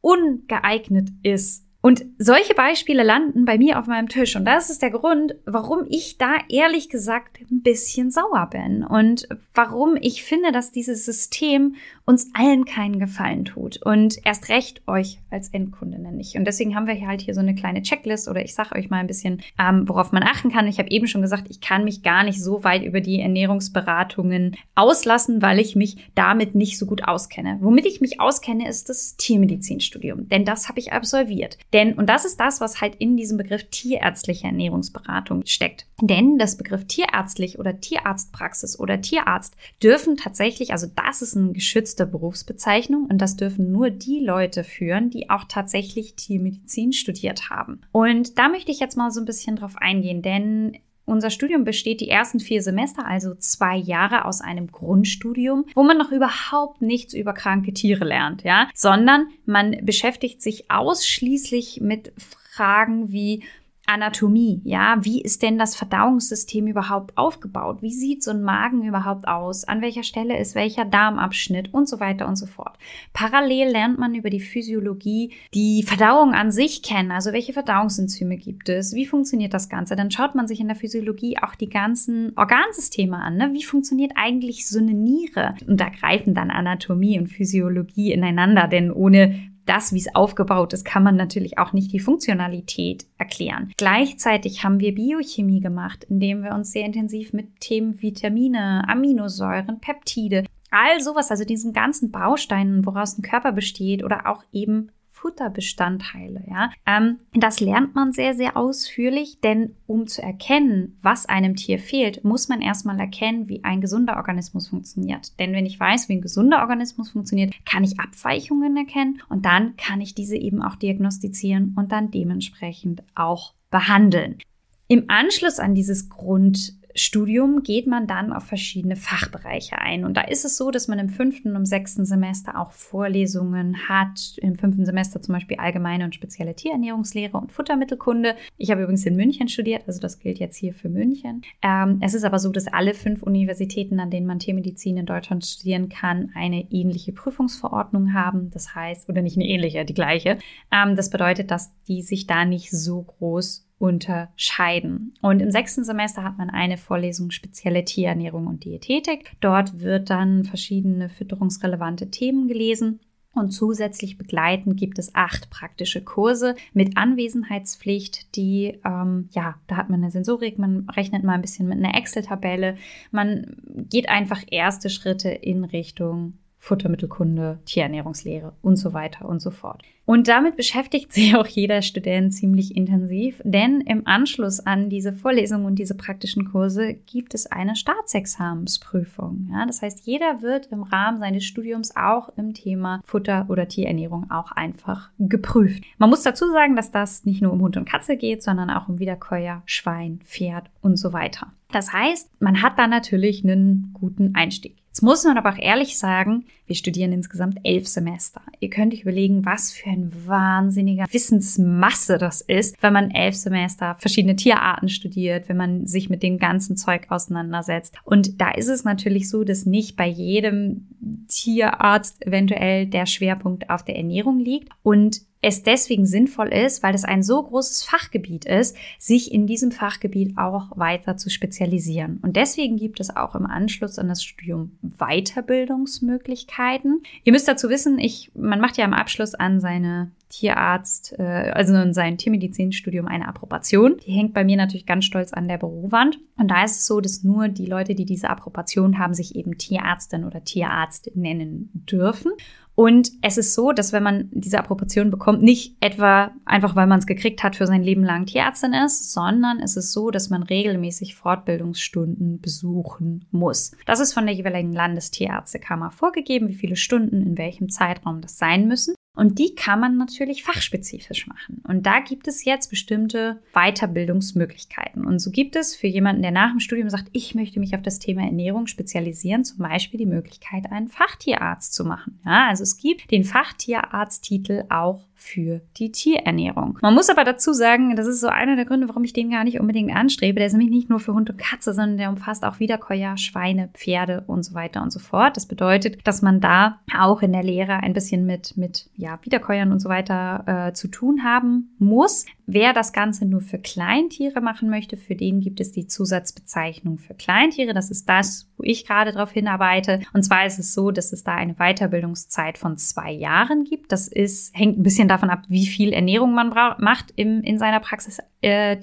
ungeeignet 0.00 1.10
ist. 1.22 1.67
Und 1.80 2.04
solche 2.18 2.54
Beispiele 2.54 3.04
landen 3.04 3.44
bei 3.44 3.56
mir 3.56 3.78
auf 3.78 3.86
meinem 3.86 4.08
Tisch. 4.08 4.34
Und 4.34 4.44
das 4.44 4.68
ist 4.68 4.82
der 4.82 4.90
Grund, 4.90 5.36
warum 5.46 5.86
ich 5.88 6.18
da 6.18 6.34
ehrlich 6.48 6.88
gesagt 6.88 7.38
ein 7.50 7.62
bisschen 7.62 8.10
sauer 8.10 8.48
bin. 8.50 8.82
Und 8.82 9.28
warum 9.54 9.96
ich 10.00 10.24
finde, 10.24 10.50
dass 10.50 10.72
dieses 10.72 11.04
System 11.04 11.76
uns 12.04 12.30
allen 12.34 12.64
keinen 12.64 12.98
Gefallen 12.98 13.44
tut. 13.44 13.80
Und 13.84 14.18
erst 14.24 14.48
recht 14.48 14.82
euch 14.88 15.18
als 15.30 15.50
Endkundinnen 15.50 16.16
nicht. 16.16 16.36
Und 16.36 16.46
deswegen 16.46 16.74
haben 16.74 16.86
wir 16.86 16.94
hier 16.94 17.06
halt 17.06 17.20
hier 17.20 17.34
so 17.34 17.40
eine 17.40 17.54
kleine 17.54 17.82
Checklist 17.82 18.28
oder 18.28 18.42
ich 18.42 18.54
sage 18.54 18.74
euch 18.74 18.90
mal 18.90 18.96
ein 18.98 19.06
bisschen, 19.06 19.42
ähm, 19.58 19.86
worauf 19.88 20.10
man 20.10 20.22
achten 20.22 20.50
kann. 20.50 20.66
Ich 20.66 20.78
habe 20.78 20.90
eben 20.90 21.06
schon 21.06 21.22
gesagt, 21.22 21.48
ich 21.50 21.60
kann 21.60 21.84
mich 21.84 22.02
gar 22.02 22.24
nicht 22.24 22.42
so 22.42 22.64
weit 22.64 22.82
über 22.82 23.00
die 23.00 23.20
Ernährungsberatungen 23.20 24.56
auslassen, 24.74 25.42
weil 25.42 25.60
ich 25.60 25.76
mich 25.76 26.10
damit 26.14 26.54
nicht 26.54 26.78
so 26.78 26.86
gut 26.86 27.04
auskenne. 27.06 27.58
Womit 27.60 27.84
ich 27.84 28.00
mich 28.00 28.20
auskenne, 28.20 28.66
ist 28.68 28.88
das 28.88 29.16
Tiermedizinstudium. 29.16 30.28
Denn 30.28 30.46
das 30.46 30.68
habe 30.68 30.80
ich 30.80 30.92
absolviert. 30.92 31.58
Denn, 31.78 31.94
und 31.94 32.08
das 32.08 32.24
ist 32.24 32.40
das, 32.40 32.60
was 32.60 32.80
halt 32.80 32.96
in 32.96 33.16
diesem 33.16 33.38
Begriff 33.38 33.62
tierärztliche 33.70 34.48
Ernährungsberatung 34.48 35.46
steckt. 35.46 35.86
Denn 36.00 36.36
das 36.36 36.56
Begriff 36.56 36.86
tierärztlich 36.88 37.60
oder 37.60 37.78
Tierarztpraxis 37.78 38.80
oder 38.80 39.00
Tierarzt 39.00 39.54
dürfen 39.80 40.16
tatsächlich, 40.16 40.72
also 40.72 40.88
das 40.96 41.22
ist 41.22 41.36
eine 41.36 41.52
geschützte 41.52 42.04
Berufsbezeichnung 42.04 43.06
und 43.08 43.18
das 43.18 43.36
dürfen 43.36 43.70
nur 43.70 43.90
die 43.90 44.18
Leute 44.18 44.64
führen, 44.64 45.10
die 45.10 45.30
auch 45.30 45.44
tatsächlich 45.44 46.16
Tiermedizin 46.16 46.92
studiert 46.92 47.48
haben. 47.48 47.82
Und 47.92 48.40
da 48.40 48.48
möchte 48.48 48.72
ich 48.72 48.80
jetzt 48.80 48.96
mal 48.96 49.12
so 49.12 49.20
ein 49.20 49.26
bisschen 49.26 49.54
drauf 49.54 49.76
eingehen, 49.76 50.20
denn 50.20 50.76
unser 51.08 51.30
Studium 51.30 51.64
besteht 51.64 52.00
die 52.00 52.08
ersten 52.08 52.40
vier 52.40 52.62
Semester, 52.62 53.06
also 53.06 53.34
zwei 53.34 53.76
Jahre 53.76 54.24
aus 54.24 54.40
einem 54.40 54.70
Grundstudium, 54.70 55.66
wo 55.74 55.82
man 55.82 55.98
noch 55.98 56.12
überhaupt 56.12 56.82
nichts 56.82 57.14
über 57.14 57.32
kranke 57.32 57.72
Tiere 57.72 58.04
lernt, 58.04 58.44
ja, 58.44 58.68
sondern 58.74 59.28
man 59.46 59.78
beschäftigt 59.82 60.42
sich 60.42 60.70
ausschließlich 60.70 61.80
mit 61.80 62.12
Fragen 62.18 63.12
wie 63.12 63.42
Anatomie, 63.88 64.60
ja, 64.64 64.98
wie 65.00 65.22
ist 65.22 65.42
denn 65.42 65.56
das 65.56 65.74
Verdauungssystem 65.74 66.66
überhaupt 66.66 67.16
aufgebaut? 67.16 67.78
Wie 67.80 67.92
sieht 67.92 68.22
so 68.22 68.30
ein 68.30 68.42
Magen 68.42 68.82
überhaupt 68.82 69.26
aus? 69.26 69.64
An 69.64 69.80
welcher 69.80 70.02
Stelle 70.02 70.38
ist 70.38 70.54
welcher 70.54 70.84
Darmabschnitt 70.84 71.72
und 71.72 71.88
so 71.88 71.98
weiter 71.98 72.28
und 72.28 72.36
so 72.36 72.44
fort. 72.44 72.76
Parallel 73.14 73.70
lernt 73.70 73.98
man 73.98 74.14
über 74.14 74.28
die 74.28 74.40
Physiologie 74.40 75.32
die 75.54 75.82
Verdauung 75.82 76.34
an 76.34 76.52
sich 76.52 76.82
kennen, 76.82 77.10
also 77.10 77.32
welche 77.32 77.54
Verdauungsenzyme 77.54 78.36
gibt 78.36 78.68
es? 78.68 78.94
Wie 78.94 79.06
funktioniert 79.06 79.54
das 79.54 79.70
Ganze? 79.70 79.96
Dann 79.96 80.10
schaut 80.10 80.34
man 80.34 80.46
sich 80.46 80.60
in 80.60 80.68
der 80.68 80.76
Physiologie 80.76 81.38
auch 81.38 81.54
die 81.54 81.70
ganzen 81.70 82.32
Organsysteme 82.36 83.16
an, 83.16 83.38
ne? 83.38 83.50
Wie 83.54 83.64
funktioniert 83.64 84.12
eigentlich 84.16 84.68
so 84.68 84.78
eine 84.78 84.92
Niere? 84.92 85.54
Und 85.66 85.80
da 85.80 85.88
greifen 85.88 86.34
dann 86.34 86.50
Anatomie 86.50 87.18
und 87.18 87.28
Physiologie 87.28 88.12
ineinander, 88.12 88.68
denn 88.68 88.92
ohne 88.92 89.50
das, 89.68 89.92
wie 89.92 89.98
es 89.98 90.14
aufgebaut 90.14 90.72
ist, 90.72 90.84
kann 90.84 91.02
man 91.02 91.16
natürlich 91.16 91.58
auch 91.58 91.72
nicht 91.72 91.92
die 91.92 92.00
Funktionalität 92.00 93.06
erklären. 93.18 93.72
Gleichzeitig 93.76 94.64
haben 94.64 94.80
wir 94.80 94.94
Biochemie 94.94 95.60
gemacht, 95.60 96.04
indem 96.04 96.42
wir 96.42 96.54
uns 96.54 96.72
sehr 96.72 96.84
intensiv 96.84 97.32
mit 97.32 97.60
Themen 97.60 98.00
Vitamine, 98.00 98.84
Aminosäuren, 98.88 99.80
Peptide, 99.80 100.44
all 100.70 101.00
sowas, 101.00 101.30
also 101.30 101.44
diesen 101.44 101.72
ganzen 101.72 102.10
Bausteinen, 102.10 102.84
woraus 102.86 103.18
ein 103.18 103.22
Körper 103.22 103.52
besteht 103.52 104.04
oder 104.04 104.26
auch 104.26 104.44
eben 104.52 104.90
Futterbestandteile. 105.20 106.44
Ja? 106.48 106.70
Ähm, 106.86 107.18
das 107.34 107.60
lernt 107.60 107.94
man 107.94 108.12
sehr, 108.12 108.34
sehr 108.34 108.56
ausführlich, 108.56 109.40
denn 109.40 109.74
um 109.86 110.06
zu 110.06 110.22
erkennen, 110.22 110.98
was 111.02 111.26
einem 111.26 111.56
Tier 111.56 111.78
fehlt, 111.78 112.24
muss 112.24 112.48
man 112.48 112.60
erstmal 112.60 112.98
erkennen, 112.98 113.48
wie 113.48 113.64
ein 113.64 113.80
gesunder 113.80 114.16
Organismus 114.16 114.68
funktioniert. 114.68 115.38
Denn 115.38 115.52
wenn 115.52 115.66
ich 115.66 115.78
weiß, 115.78 116.08
wie 116.08 116.14
ein 116.14 116.22
gesunder 116.22 116.60
Organismus 116.60 117.10
funktioniert, 117.10 117.54
kann 117.64 117.84
ich 117.84 117.98
Abweichungen 117.98 118.76
erkennen 118.76 119.20
und 119.28 119.44
dann 119.44 119.76
kann 119.76 120.00
ich 120.00 120.14
diese 120.14 120.36
eben 120.36 120.62
auch 120.62 120.76
diagnostizieren 120.76 121.74
und 121.76 121.92
dann 121.92 122.10
dementsprechend 122.10 123.02
auch 123.14 123.54
behandeln. 123.70 124.38
Im 124.86 125.04
Anschluss 125.08 125.58
an 125.58 125.74
dieses 125.74 126.08
Grund 126.08 126.77
Studium 126.98 127.62
geht 127.62 127.86
man 127.86 128.06
dann 128.06 128.32
auf 128.32 128.44
verschiedene 128.44 128.96
Fachbereiche 128.96 129.78
ein. 129.78 130.04
Und 130.04 130.16
da 130.16 130.22
ist 130.22 130.44
es 130.44 130.56
so, 130.56 130.70
dass 130.70 130.88
man 130.88 130.98
im 130.98 131.08
fünften 131.08 131.56
und 131.56 131.66
sechsten 131.66 132.04
Semester 132.04 132.58
auch 132.58 132.72
Vorlesungen 132.72 133.88
hat. 133.88 134.36
Im 134.38 134.56
fünften 134.56 134.84
Semester 134.84 135.22
zum 135.22 135.34
Beispiel 135.34 135.58
allgemeine 135.58 136.04
und 136.04 136.14
spezielle 136.14 136.54
Tierernährungslehre 136.54 137.36
und 137.36 137.52
Futtermittelkunde. 137.52 138.34
Ich 138.56 138.70
habe 138.70 138.82
übrigens 138.82 139.06
in 139.06 139.16
München 139.16 139.48
studiert, 139.48 139.84
also 139.86 140.00
das 140.00 140.18
gilt 140.18 140.38
jetzt 140.38 140.56
hier 140.56 140.74
für 140.74 140.88
München. 140.88 141.42
Ähm, 141.62 141.98
es 142.02 142.14
ist 142.14 142.24
aber 142.24 142.38
so, 142.38 142.50
dass 142.50 142.66
alle 142.66 142.94
fünf 142.94 143.22
Universitäten, 143.22 144.00
an 144.00 144.10
denen 144.10 144.26
man 144.26 144.40
Tiermedizin 144.40 144.96
in 144.96 145.06
Deutschland 145.06 145.46
studieren 145.46 145.88
kann, 145.88 146.32
eine 146.34 146.66
ähnliche 146.70 147.12
Prüfungsverordnung 147.12 148.12
haben. 148.12 148.50
Das 148.50 148.74
heißt, 148.74 149.08
oder 149.08 149.22
nicht 149.22 149.36
eine 149.36 149.46
ähnliche, 149.46 149.84
die 149.84 149.94
gleiche. 149.94 150.38
Ähm, 150.72 150.96
das 150.96 151.10
bedeutet, 151.10 151.50
dass 151.50 151.72
die 151.86 152.02
sich 152.02 152.26
da 152.26 152.44
nicht 152.44 152.70
so 152.70 153.02
groß 153.02 153.67
unterscheiden. 153.78 155.14
Und 155.22 155.40
im 155.40 155.50
sechsten 155.50 155.84
Semester 155.84 156.24
hat 156.24 156.36
man 156.36 156.50
eine 156.50 156.76
Vorlesung 156.76 157.30
spezielle 157.30 157.84
Tierernährung 157.84 158.46
und 158.46 158.64
Diätetik. 158.64 159.32
Dort 159.40 159.80
wird 159.80 160.10
dann 160.10 160.44
verschiedene 160.44 161.08
fütterungsrelevante 161.08 162.10
Themen 162.10 162.48
gelesen. 162.48 163.00
Und 163.34 163.50
zusätzlich 163.50 164.18
begleitend 164.18 164.76
gibt 164.76 164.98
es 164.98 165.14
acht 165.14 165.48
praktische 165.50 166.02
Kurse 166.02 166.56
mit 166.72 166.96
Anwesenheitspflicht, 166.96 168.34
die, 168.34 168.80
ähm, 168.84 169.28
ja, 169.30 169.56
da 169.68 169.76
hat 169.76 169.90
man 169.90 170.02
eine 170.02 170.10
Sensorik, 170.10 170.58
man 170.58 170.88
rechnet 170.90 171.22
mal 171.22 171.34
ein 171.34 171.42
bisschen 171.42 171.68
mit 171.68 171.78
einer 171.78 171.96
Excel-Tabelle, 171.96 172.76
man 173.12 173.56
geht 173.88 174.08
einfach 174.08 174.42
erste 174.50 174.90
Schritte 174.90 175.28
in 175.28 175.64
Richtung 175.64 176.38
Futtermittelkunde, 176.58 177.58
Tierernährungslehre 177.64 178.52
und 178.62 178.76
so 178.76 178.92
weiter 178.92 179.28
und 179.28 179.40
so 179.40 179.50
fort. 179.50 179.82
Und 180.04 180.26
damit 180.26 180.56
beschäftigt 180.56 181.12
sich 181.12 181.36
auch 181.36 181.46
jeder 181.46 181.82
Student 181.82 182.32
ziemlich 182.32 182.74
intensiv, 182.74 183.42
denn 183.44 183.82
im 183.82 184.06
Anschluss 184.06 184.58
an 184.58 184.88
diese 184.88 185.12
Vorlesungen 185.12 185.66
und 185.66 185.74
diese 185.74 185.94
praktischen 185.94 186.50
Kurse 186.50 186.94
gibt 186.94 187.34
es 187.34 187.46
eine 187.46 187.76
Staatsexamensprüfung. 187.76 189.50
Ja, 189.52 189.66
das 189.66 189.82
heißt, 189.82 190.06
jeder 190.06 190.40
wird 190.40 190.68
im 190.72 190.82
Rahmen 190.82 191.18
seines 191.18 191.44
Studiums 191.44 191.94
auch 191.94 192.30
im 192.38 192.54
Thema 192.54 193.02
Futter- 193.04 193.44
oder 193.50 193.68
Tierernährung 193.68 194.30
auch 194.30 194.50
einfach 194.52 195.10
geprüft. 195.18 195.84
Man 195.98 196.08
muss 196.08 196.22
dazu 196.22 196.50
sagen, 196.52 196.74
dass 196.74 196.90
das 196.90 197.26
nicht 197.26 197.42
nur 197.42 197.52
um 197.52 197.60
Hund 197.60 197.76
und 197.76 197.88
Katze 197.88 198.16
geht, 198.16 198.42
sondern 198.42 198.70
auch 198.70 198.88
um 198.88 198.98
Wiederkäuer, 198.98 199.62
Schwein, 199.66 200.20
Pferd 200.24 200.70
und 200.80 200.96
so 200.96 201.12
weiter. 201.12 201.52
Das 201.70 201.92
heißt, 201.92 202.40
man 202.40 202.62
hat 202.62 202.78
da 202.78 202.86
natürlich 202.86 203.44
einen 203.44 203.90
guten 203.92 204.34
Einstieg. 204.34 204.76
Jetzt 204.98 205.04
muss 205.04 205.22
man 205.22 205.38
aber 205.38 205.50
auch 205.50 205.58
ehrlich 205.62 205.96
sagen, 205.96 206.46
wir 206.66 206.74
studieren 206.74 207.12
insgesamt 207.12 207.60
elf 207.62 207.86
Semester. 207.86 208.42
Ihr 208.58 208.68
könnt 208.68 208.92
euch 208.92 209.02
überlegen, 209.02 209.46
was 209.46 209.70
für 209.70 209.88
ein 209.88 210.10
wahnsinniger 210.26 211.04
Wissensmasse 211.08 212.18
das 212.18 212.40
ist, 212.40 212.76
wenn 212.82 212.92
man 212.92 213.12
elf 213.12 213.36
Semester 213.36 213.94
verschiedene 214.00 214.34
Tierarten 214.34 214.88
studiert, 214.88 215.48
wenn 215.48 215.56
man 215.56 215.86
sich 215.86 216.10
mit 216.10 216.24
dem 216.24 216.38
ganzen 216.38 216.76
Zeug 216.76 217.06
auseinandersetzt. 217.10 217.94
Und 218.02 218.40
da 218.40 218.50
ist 218.50 218.66
es 218.66 218.82
natürlich 218.82 219.30
so, 219.30 219.44
dass 219.44 219.66
nicht 219.66 219.94
bei 219.94 220.08
jedem 220.08 220.88
Tierarzt 221.28 222.26
eventuell 222.26 222.86
der 222.86 223.06
Schwerpunkt 223.06 223.70
auf 223.70 223.84
der 223.84 223.94
Ernährung 223.94 224.40
liegt. 224.40 224.70
Und 224.82 225.20
es 225.40 225.62
deswegen 225.62 226.06
sinnvoll 226.06 226.48
ist, 226.48 226.82
weil 226.82 226.94
es 226.94 227.04
ein 227.04 227.22
so 227.22 227.42
großes 227.42 227.84
Fachgebiet 227.84 228.44
ist, 228.44 228.76
sich 228.98 229.32
in 229.32 229.46
diesem 229.46 229.70
Fachgebiet 229.70 230.36
auch 230.36 230.76
weiter 230.76 231.16
zu 231.16 231.30
spezialisieren. 231.30 232.18
Und 232.22 232.36
deswegen 232.36 232.76
gibt 232.76 233.00
es 233.00 233.14
auch 233.14 233.34
im 233.34 233.46
Anschluss 233.46 233.98
an 233.98 234.08
das 234.08 234.22
Studium 234.22 234.78
Weiterbildungsmöglichkeiten. 234.82 237.02
Ihr 237.24 237.32
müsst 237.32 237.48
dazu 237.48 237.68
wissen, 237.68 237.98
ich, 237.98 238.30
man 238.34 238.60
macht 238.60 238.76
ja 238.76 238.84
im 238.84 238.94
Abschluss 238.94 239.34
an 239.34 239.60
seine 239.60 240.10
Tierarzt, 240.28 241.14
äh, 241.18 241.52
also 241.54 241.74
in 241.74 241.94
sein 241.94 242.18
Tiermedizinstudium 242.18 243.06
eine 243.06 243.28
Approbation. 243.28 243.96
Die 244.06 244.12
hängt 244.12 244.34
bei 244.34 244.44
mir 244.44 244.56
natürlich 244.56 244.86
ganz 244.86 245.04
stolz 245.04 245.32
an 245.32 245.48
der 245.48 245.58
Bürowand. 245.58 246.18
Und 246.36 246.50
da 246.50 246.64
ist 246.64 246.78
es 246.78 246.86
so, 246.86 247.00
dass 247.00 247.24
nur 247.24 247.48
die 247.48 247.66
Leute, 247.66 247.94
die 247.94 248.04
diese 248.04 248.30
Approbation 248.30 248.98
haben, 248.98 249.14
sich 249.14 249.36
eben 249.36 249.56
Tierärztin 249.58 250.24
oder 250.24 250.44
Tierarzt 250.44 251.10
nennen 251.14 251.70
dürfen. 251.90 252.32
Und 252.78 253.10
es 253.22 253.38
ist 253.38 253.54
so, 253.54 253.72
dass 253.72 253.92
wenn 253.92 254.04
man 254.04 254.28
diese 254.30 254.56
Approbation 254.56 255.10
bekommt, 255.10 255.42
nicht 255.42 255.76
etwa 255.80 256.30
einfach, 256.44 256.76
weil 256.76 256.86
man 256.86 257.00
es 257.00 257.06
gekriegt 257.06 257.42
hat, 257.42 257.56
für 257.56 257.66
sein 257.66 257.82
Leben 257.82 258.04
lang 258.04 258.26
Tierärztin 258.26 258.72
ist, 258.72 259.12
sondern 259.12 259.58
es 259.58 259.76
ist 259.76 259.90
so, 259.90 260.12
dass 260.12 260.30
man 260.30 260.44
regelmäßig 260.44 261.16
Fortbildungsstunden 261.16 262.40
besuchen 262.40 263.24
muss. 263.32 263.72
Das 263.84 263.98
ist 263.98 264.14
von 264.14 264.26
der 264.26 264.36
jeweiligen 264.36 264.72
Landestierärztekammer 264.72 265.90
vorgegeben, 265.90 266.46
wie 266.46 266.54
viele 266.54 266.76
Stunden 266.76 267.20
in 267.20 267.36
welchem 267.36 267.68
Zeitraum 267.68 268.20
das 268.20 268.38
sein 268.38 268.68
müssen. 268.68 268.94
Und 269.18 269.40
die 269.40 269.56
kann 269.56 269.80
man 269.80 269.96
natürlich 269.96 270.44
fachspezifisch 270.44 271.26
machen. 271.26 271.60
Und 271.66 271.86
da 271.86 271.98
gibt 271.98 272.28
es 272.28 272.44
jetzt 272.44 272.70
bestimmte 272.70 273.42
Weiterbildungsmöglichkeiten. 273.52 275.04
Und 275.04 275.18
so 275.18 275.32
gibt 275.32 275.56
es 275.56 275.74
für 275.74 275.88
jemanden, 275.88 276.22
der 276.22 276.30
nach 276.30 276.52
dem 276.52 276.60
Studium 276.60 276.88
sagt, 276.88 277.08
ich 277.10 277.34
möchte 277.34 277.58
mich 277.58 277.74
auf 277.74 277.82
das 277.82 277.98
Thema 277.98 278.22
Ernährung 278.22 278.68
spezialisieren, 278.68 279.44
zum 279.44 279.58
Beispiel 279.58 279.98
die 279.98 280.06
Möglichkeit, 280.06 280.70
einen 280.70 280.86
Fachtierarzt 280.86 281.74
zu 281.74 281.84
machen. 281.84 282.20
Ja, 282.24 282.46
also 282.46 282.62
es 282.62 282.76
gibt 282.76 283.10
den 283.10 283.24
Fachtierarzttitel 283.24 284.66
auch 284.68 285.07
für 285.18 285.60
die 285.76 285.90
Tierernährung. 285.90 286.78
Man 286.80 286.94
muss 286.94 287.10
aber 287.10 287.24
dazu 287.24 287.52
sagen, 287.52 287.96
das 287.96 288.06
ist 288.06 288.20
so 288.20 288.28
einer 288.28 288.56
der 288.56 288.64
Gründe, 288.64 288.88
warum 288.88 289.04
ich 289.04 289.12
den 289.12 289.30
gar 289.30 289.44
nicht 289.44 289.60
unbedingt 289.60 289.94
anstrebe. 289.94 290.38
Der 290.38 290.46
ist 290.46 290.52
nämlich 290.52 290.70
nicht 290.70 290.88
nur 290.88 291.00
für 291.00 291.12
Hund 291.12 291.28
und 291.28 291.38
Katze, 291.38 291.74
sondern 291.74 291.98
der 291.98 292.08
umfasst 292.08 292.44
auch 292.44 292.60
Wiederkäuer, 292.60 293.16
Schweine, 293.16 293.68
Pferde 293.74 294.24
und 294.26 294.44
so 294.44 294.54
weiter 294.54 294.80
und 294.80 294.92
so 294.92 295.00
fort. 295.00 295.36
Das 295.36 295.46
bedeutet, 295.46 296.06
dass 296.06 296.22
man 296.22 296.40
da 296.40 296.78
auch 296.96 297.20
in 297.20 297.32
der 297.32 297.42
Lehre 297.42 297.74
ein 297.74 297.92
bisschen 297.92 298.26
mit, 298.26 298.56
mit 298.56 298.88
ja, 298.96 299.18
Wiederkäuern 299.22 299.72
und 299.72 299.80
so 299.80 299.88
weiter 299.88 300.68
äh, 300.68 300.72
zu 300.72 300.88
tun 300.88 301.24
haben 301.24 301.74
muss. 301.78 302.24
Wer 302.50 302.72
das 302.72 302.94
Ganze 302.94 303.26
nur 303.26 303.42
für 303.42 303.58
Kleintiere 303.58 304.40
machen 304.40 304.70
möchte, 304.70 304.96
für 304.96 305.14
den 305.14 305.40
gibt 305.40 305.60
es 305.60 305.70
die 305.70 305.86
Zusatzbezeichnung 305.86 306.96
für 306.96 307.12
Kleintiere. 307.12 307.74
Das 307.74 307.90
ist 307.90 308.08
das, 308.08 308.48
wo 308.56 308.62
ich 308.64 308.86
gerade 308.86 309.12
darauf 309.12 309.32
hinarbeite. 309.32 310.00
Und 310.14 310.22
zwar 310.22 310.46
ist 310.46 310.58
es 310.58 310.72
so, 310.72 310.90
dass 310.90 311.12
es 311.12 311.24
da 311.24 311.34
eine 311.34 311.56
Weiterbildungszeit 311.56 312.56
von 312.56 312.78
zwei 312.78 313.12
Jahren 313.12 313.64
gibt. 313.64 313.92
Das 313.92 314.08
ist, 314.08 314.56
hängt 314.56 314.78
ein 314.78 314.82
bisschen 314.82 315.08
davon 315.08 315.28
ab, 315.28 315.42
wie 315.48 315.66
viel 315.66 315.92
Ernährung 315.92 316.32
man 316.32 316.48
macht 316.78 317.12
im, 317.16 317.42
in 317.42 317.58
seiner 317.58 317.80
Praxistätigkeit. 317.80 318.37
Äh, 318.40 318.76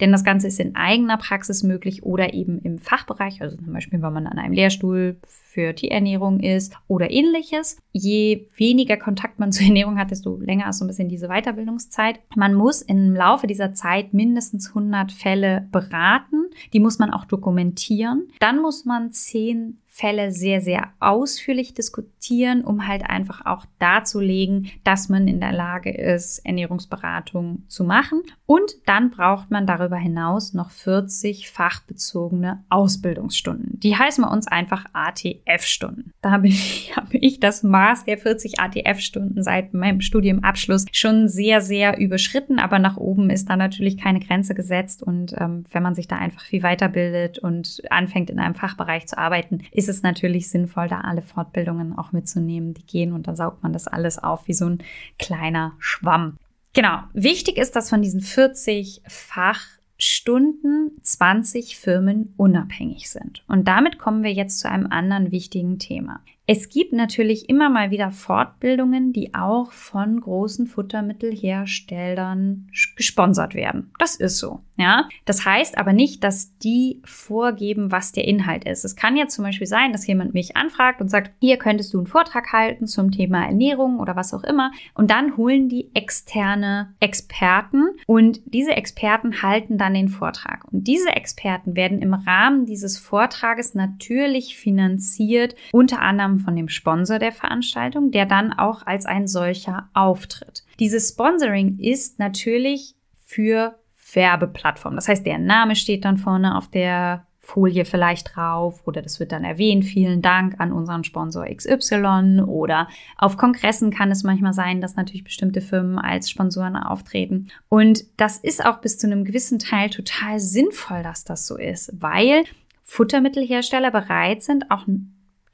Denn 0.00 0.12
das 0.12 0.24
Ganze 0.24 0.48
ist 0.48 0.60
in 0.60 0.76
eigener 0.76 1.16
Praxis 1.18 1.62
möglich 1.62 2.02
oder 2.02 2.34
eben 2.34 2.58
im 2.60 2.78
Fachbereich. 2.78 3.42
Also 3.42 3.56
zum 3.56 3.72
Beispiel, 3.72 4.00
wenn 4.02 4.12
man 4.12 4.26
an 4.26 4.38
einem 4.38 4.54
Lehrstuhl 4.54 5.16
für 5.58 5.74
Tierernährung 5.74 6.40
ist 6.40 6.74
oder 6.86 7.10
ähnliches. 7.10 7.78
Je 7.90 8.46
weniger 8.56 8.96
Kontakt 8.96 9.38
man 9.38 9.50
zur 9.52 9.66
Ernährung 9.66 9.98
hat, 9.98 10.10
desto 10.10 10.36
länger 10.36 10.68
ist 10.68 10.78
so 10.78 10.84
ein 10.84 10.88
bisschen 10.88 11.08
diese 11.08 11.28
Weiterbildungszeit. 11.28 12.20
Man 12.36 12.54
muss 12.54 12.80
im 12.80 13.14
Laufe 13.14 13.46
dieser 13.46 13.74
Zeit 13.74 14.14
mindestens 14.14 14.68
100 14.68 15.10
Fälle 15.10 15.66
beraten. 15.72 16.46
Die 16.72 16.80
muss 16.80 16.98
man 16.98 17.10
auch 17.10 17.24
dokumentieren. 17.24 18.28
Dann 18.38 18.60
muss 18.62 18.84
man 18.84 19.10
10 19.10 19.78
Fälle 19.98 20.30
sehr, 20.30 20.60
sehr 20.60 20.92
ausführlich 21.00 21.74
diskutieren, 21.74 22.62
um 22.62 22.86
halt 22.86 23.02
einfach 23.10 23.44
auch 23.46 23.66
darzulegen, 23.80 24.70
dass 24.84 25.08
man 25.08 25.26
in 25.26 25.40
der 25.40 25.50
Lage 25.50 25.90
ist, 25.90 26.38
Ernährungsberatung 26.46 27.64
zu 27.66 27.82
machen. 27.82 28.22
Und 28.46 28.76
dann 28.86 29.10
braucht 29.10 29.50
man 29.50 29.66
darüber 29.66 29.96
hinaus 29.96 30.54
noch 30.54 30.70
40 30.70 31.50
fachbezogene 31.50 32.62
Ausbildungsstunden. 32.68 33.80
Die 33.80 33.96
heißen 33.96 34.22
bei 34.22 34.30
uns 34.30 34.46
einfach 34.46 34.84
ATF-Stunden. 34.92 36.12
Da 36.22 36.30
habe 36.30 36.46
ich, 36.46 36.92
habe 36.96 37.16
ich 37.16 37.40
das 37.40 37.64
Maß 37.64 38.04
der 38.04 38.18
40 38.18 38.60
ATF-Stunden 38.60 39.42
seit 39.42 39.74
meinem 39.74 40.00
Studiumabschluss 40.00 40.86
schon 40.92 41.26
sehr, 41.26 41.60
sehr 41.60 41.98
überschritten, 41.98 42.60
aber 42.60 42.78
nach 42.78 42.98
oben 42.98 43.30
ist 43.30 43.50
da 43.50 43.56
natürlich 43.56 43.98
keine 43.98 44.20
Grenze 44.20 44.54
gesetzt. 44.54 45.02
Und 45.02 45.34
ähm, 45.36 45.64
wenn 45.72 45.82
man 45.82 45.96
sich 45.96 46.06
da 46.06 46.16
einfach 46.16 46.42
viel 46.42 46.62
weiterbildet 46.62 47.40
und 47.40 47.82
anfängt 47.90 48.30
in 48.30 48.38
einem 48.38 48.54
Fachbereich 48.54 49.08
zu 49.08 49.18
arbeiten, 49.18 49.64
ist 49.72 49.87
ist 49.88 49.96
es 49.96 50.02
natürlich 50.02 50.48
sinnvoll, 50.48 50.88
da 50.88 51.00
alle 51.00 51.22
Fortbildungen 51.22 51.96
auch 51.96 52.12
mitzunehmen, 52.12 52.74
die 52.74 52.86
gehen 52.86 53.12
und 53.12 53.26
dann 53.26 53.36
saugt 53.36 53.62
man 53.62 53.72
das 53.72 53.88
alles 53.88 54.18
auf 54.18 54.46
wie 54.48 54.52
so 54.52 54.66
ein 54.66 54.82
kleiner 55.18 55.74
Schwamm. 55.78 56.36
Genau. 56.74 57.00
Wichtig 57.12 57.56
ist, 57.56 57.74
dass 57.74 57.88
von 57.88 58.02
diesen 58.02 58.20
40 58.20 59.02
Fachstunden 59.06 60.92
20 61.02 61.76
Firmen 61.78 62.34
unabhängig 62.36 63.10
sind. 63.10 63.42
Und 63.48 63.66
damit 63.66 63.98
kommen 63.98 64.22
wir 64.22 64.32
jetzt 64.32 64.60
zu 64.60 64.70
einem 64.70 64.86
anderen 64.88 65.32
wichtigen 65.32 65.78
Thema. 65.78 66.20
Es 66.50 66.70
gibt 66.70 66.94
natürlich 66.94 67.50
immer 67.50 67.68
mal 67.68 67.90
wieder 67.90 68.10
Fortbildungen, 68.10 69.12
die 69.12 69.34
auch 69.34 69.70
von 69.70 70.18
großen 70.18 70.66
Futtermittelherstellern 70.66 72.68
gesponsert 72.96 73.54
werden. 73.54 73.90
Das 73.98 74.16
ist 74.16 74.38
so. 74.38 74.62
Ja, 74.78 75.08
das 75.24 75.44
heißt 75.44 75.76
aber 75.76 75.92
nicht, 75.92 76.22
dass 76.22 76.56
die 76.58 77.02
vorgeben, 77.04 77.90
was 77.90 78.12
der 78.12 78.28
Inhalt 78.28 78.64
ist. 78.64 78.84
Es 78.84 78.94
kann 78.94 79.16
ja 79.16 79.26
zum 79.26 79.44
Beispiel 79.44 79.66
sein, 79.66 79.92
dass 79.92 80.06
jemand 80.06 80.34
mich 80.34 80.56
anfragt 80.56 81.00
und 81.00 81.08
sagt, 81.08 81.32
hier 81.40 81.58
könntest 81.58 81.92
du 81.92 81.98
einen 81.98 82.06
Vortrag 82.06 82.52
halten 82.52 82.86
zum 82.86 83.10
Thema 83.10 83.44
Ernährung 83.44 83.98
oder 83.98 84.14
was 84.14 84.32
auch 84.32 84.44
immer. 84.44 84.70
Und 84.94 85.10
dann 85.10 85.36
holen 85.36 85.68
die 85.68 85.90
externe 85.94 86.94
Experten 87.00 87.88
und 88.06 88.40
diese 88.46 88.70
Experten 88.70 89.42
halten 89.42 89.78
dann 89.78 89.94
den 89.94 90.08
Vortrag. 90.08 90.64
Und 90.72 90.84
diese 90.84 91.10
Experten 91.10 91.74
werden 91.74 92.00
im 92.00 92.14
Rahmen 92.14 92.64
dieses 92.64 92.98
Vortrages 92.98 93.74
natürlich 93.74 94.56
finanziert, 94.56 95.56
unter 95.72 96.00
anderem 96.00 96.37
von 96.38 96.56
dem 96.56 96.68
Sponsor 96.68 97.18
der 97.18 97.32
Veranstaltung, 97.32 98.10
der 98.10 98.26
dann 98.26 98.52
auch 98.52 98.86
als 98.86 99.06
ein 99.06 99.26
solcher 99.26 99.88
auftritt. 99.94 100.64
Dieses 100.78 101.10
Sponsoring 101.10 101.78
ist 101.78 102.18
natürlich 102.18 102.94
für 103.24 103.78
Werbeplattform. 104.12 104.94
Das 104.94 105.08
heißt, 105.08 105.26
der 105.26 105.38
Name 105.38 105.76
steht 105.76 106.04
dann 106.04 106.16
vorne 106.16 106.56
auf 106.56 106.68
der 106.68 107.26
Folie 107.48 107.86
vielleicht 107.86 108.36
drauf 108.36 108.82
oder 108.86 109.00
das 109.00 109.20
wird 109.20 109.32
dann 109.32 109.42
erwähnt. 109.42 109.86
Vielen 109.86 110.20
Dank 110.20 110.56
an 110.60 110.70
unseren 110.70 111.02
Sponsor 111.02 111.46
XY 111.46 112.42
oder 112.46 112.88
auf 113.16 113.38
Kongressen 113.38 113.90
kann 113.90 114.10
es 114.10 114.22
manchmal 114.22 114.52
sein, 114.52 114.82
dass 114.82 114.96
natürlich 114.96 115.24
bestimmte 115.24 115.62
Firmen 115.62 115.98
als 115.98 116.28
Sponsoren 116.28 116.76
auftreten. 116.76 117.48
Und 117.70 118.04
das 118.18 118.36
ist 118.36 118.64
auch 118.64 118.82
bis 118.82 118.98
zu 118.98 119.06
einem 119.06 119.24
gewissen 119.24 119.58
Teil 119.58 119.88
total 119.88 120.40
sinnvoll, 120.40 121.02
dass 121.02 121.24
das 121.24 121.46
so 121.46 121.56
ist, 121.56 121.90
weil 121.98 122.44
Futtermittelhersteller 122.82 123.90
bereit 123.90 124.42
sind, 124.42 124.70
auch 124.70 124.86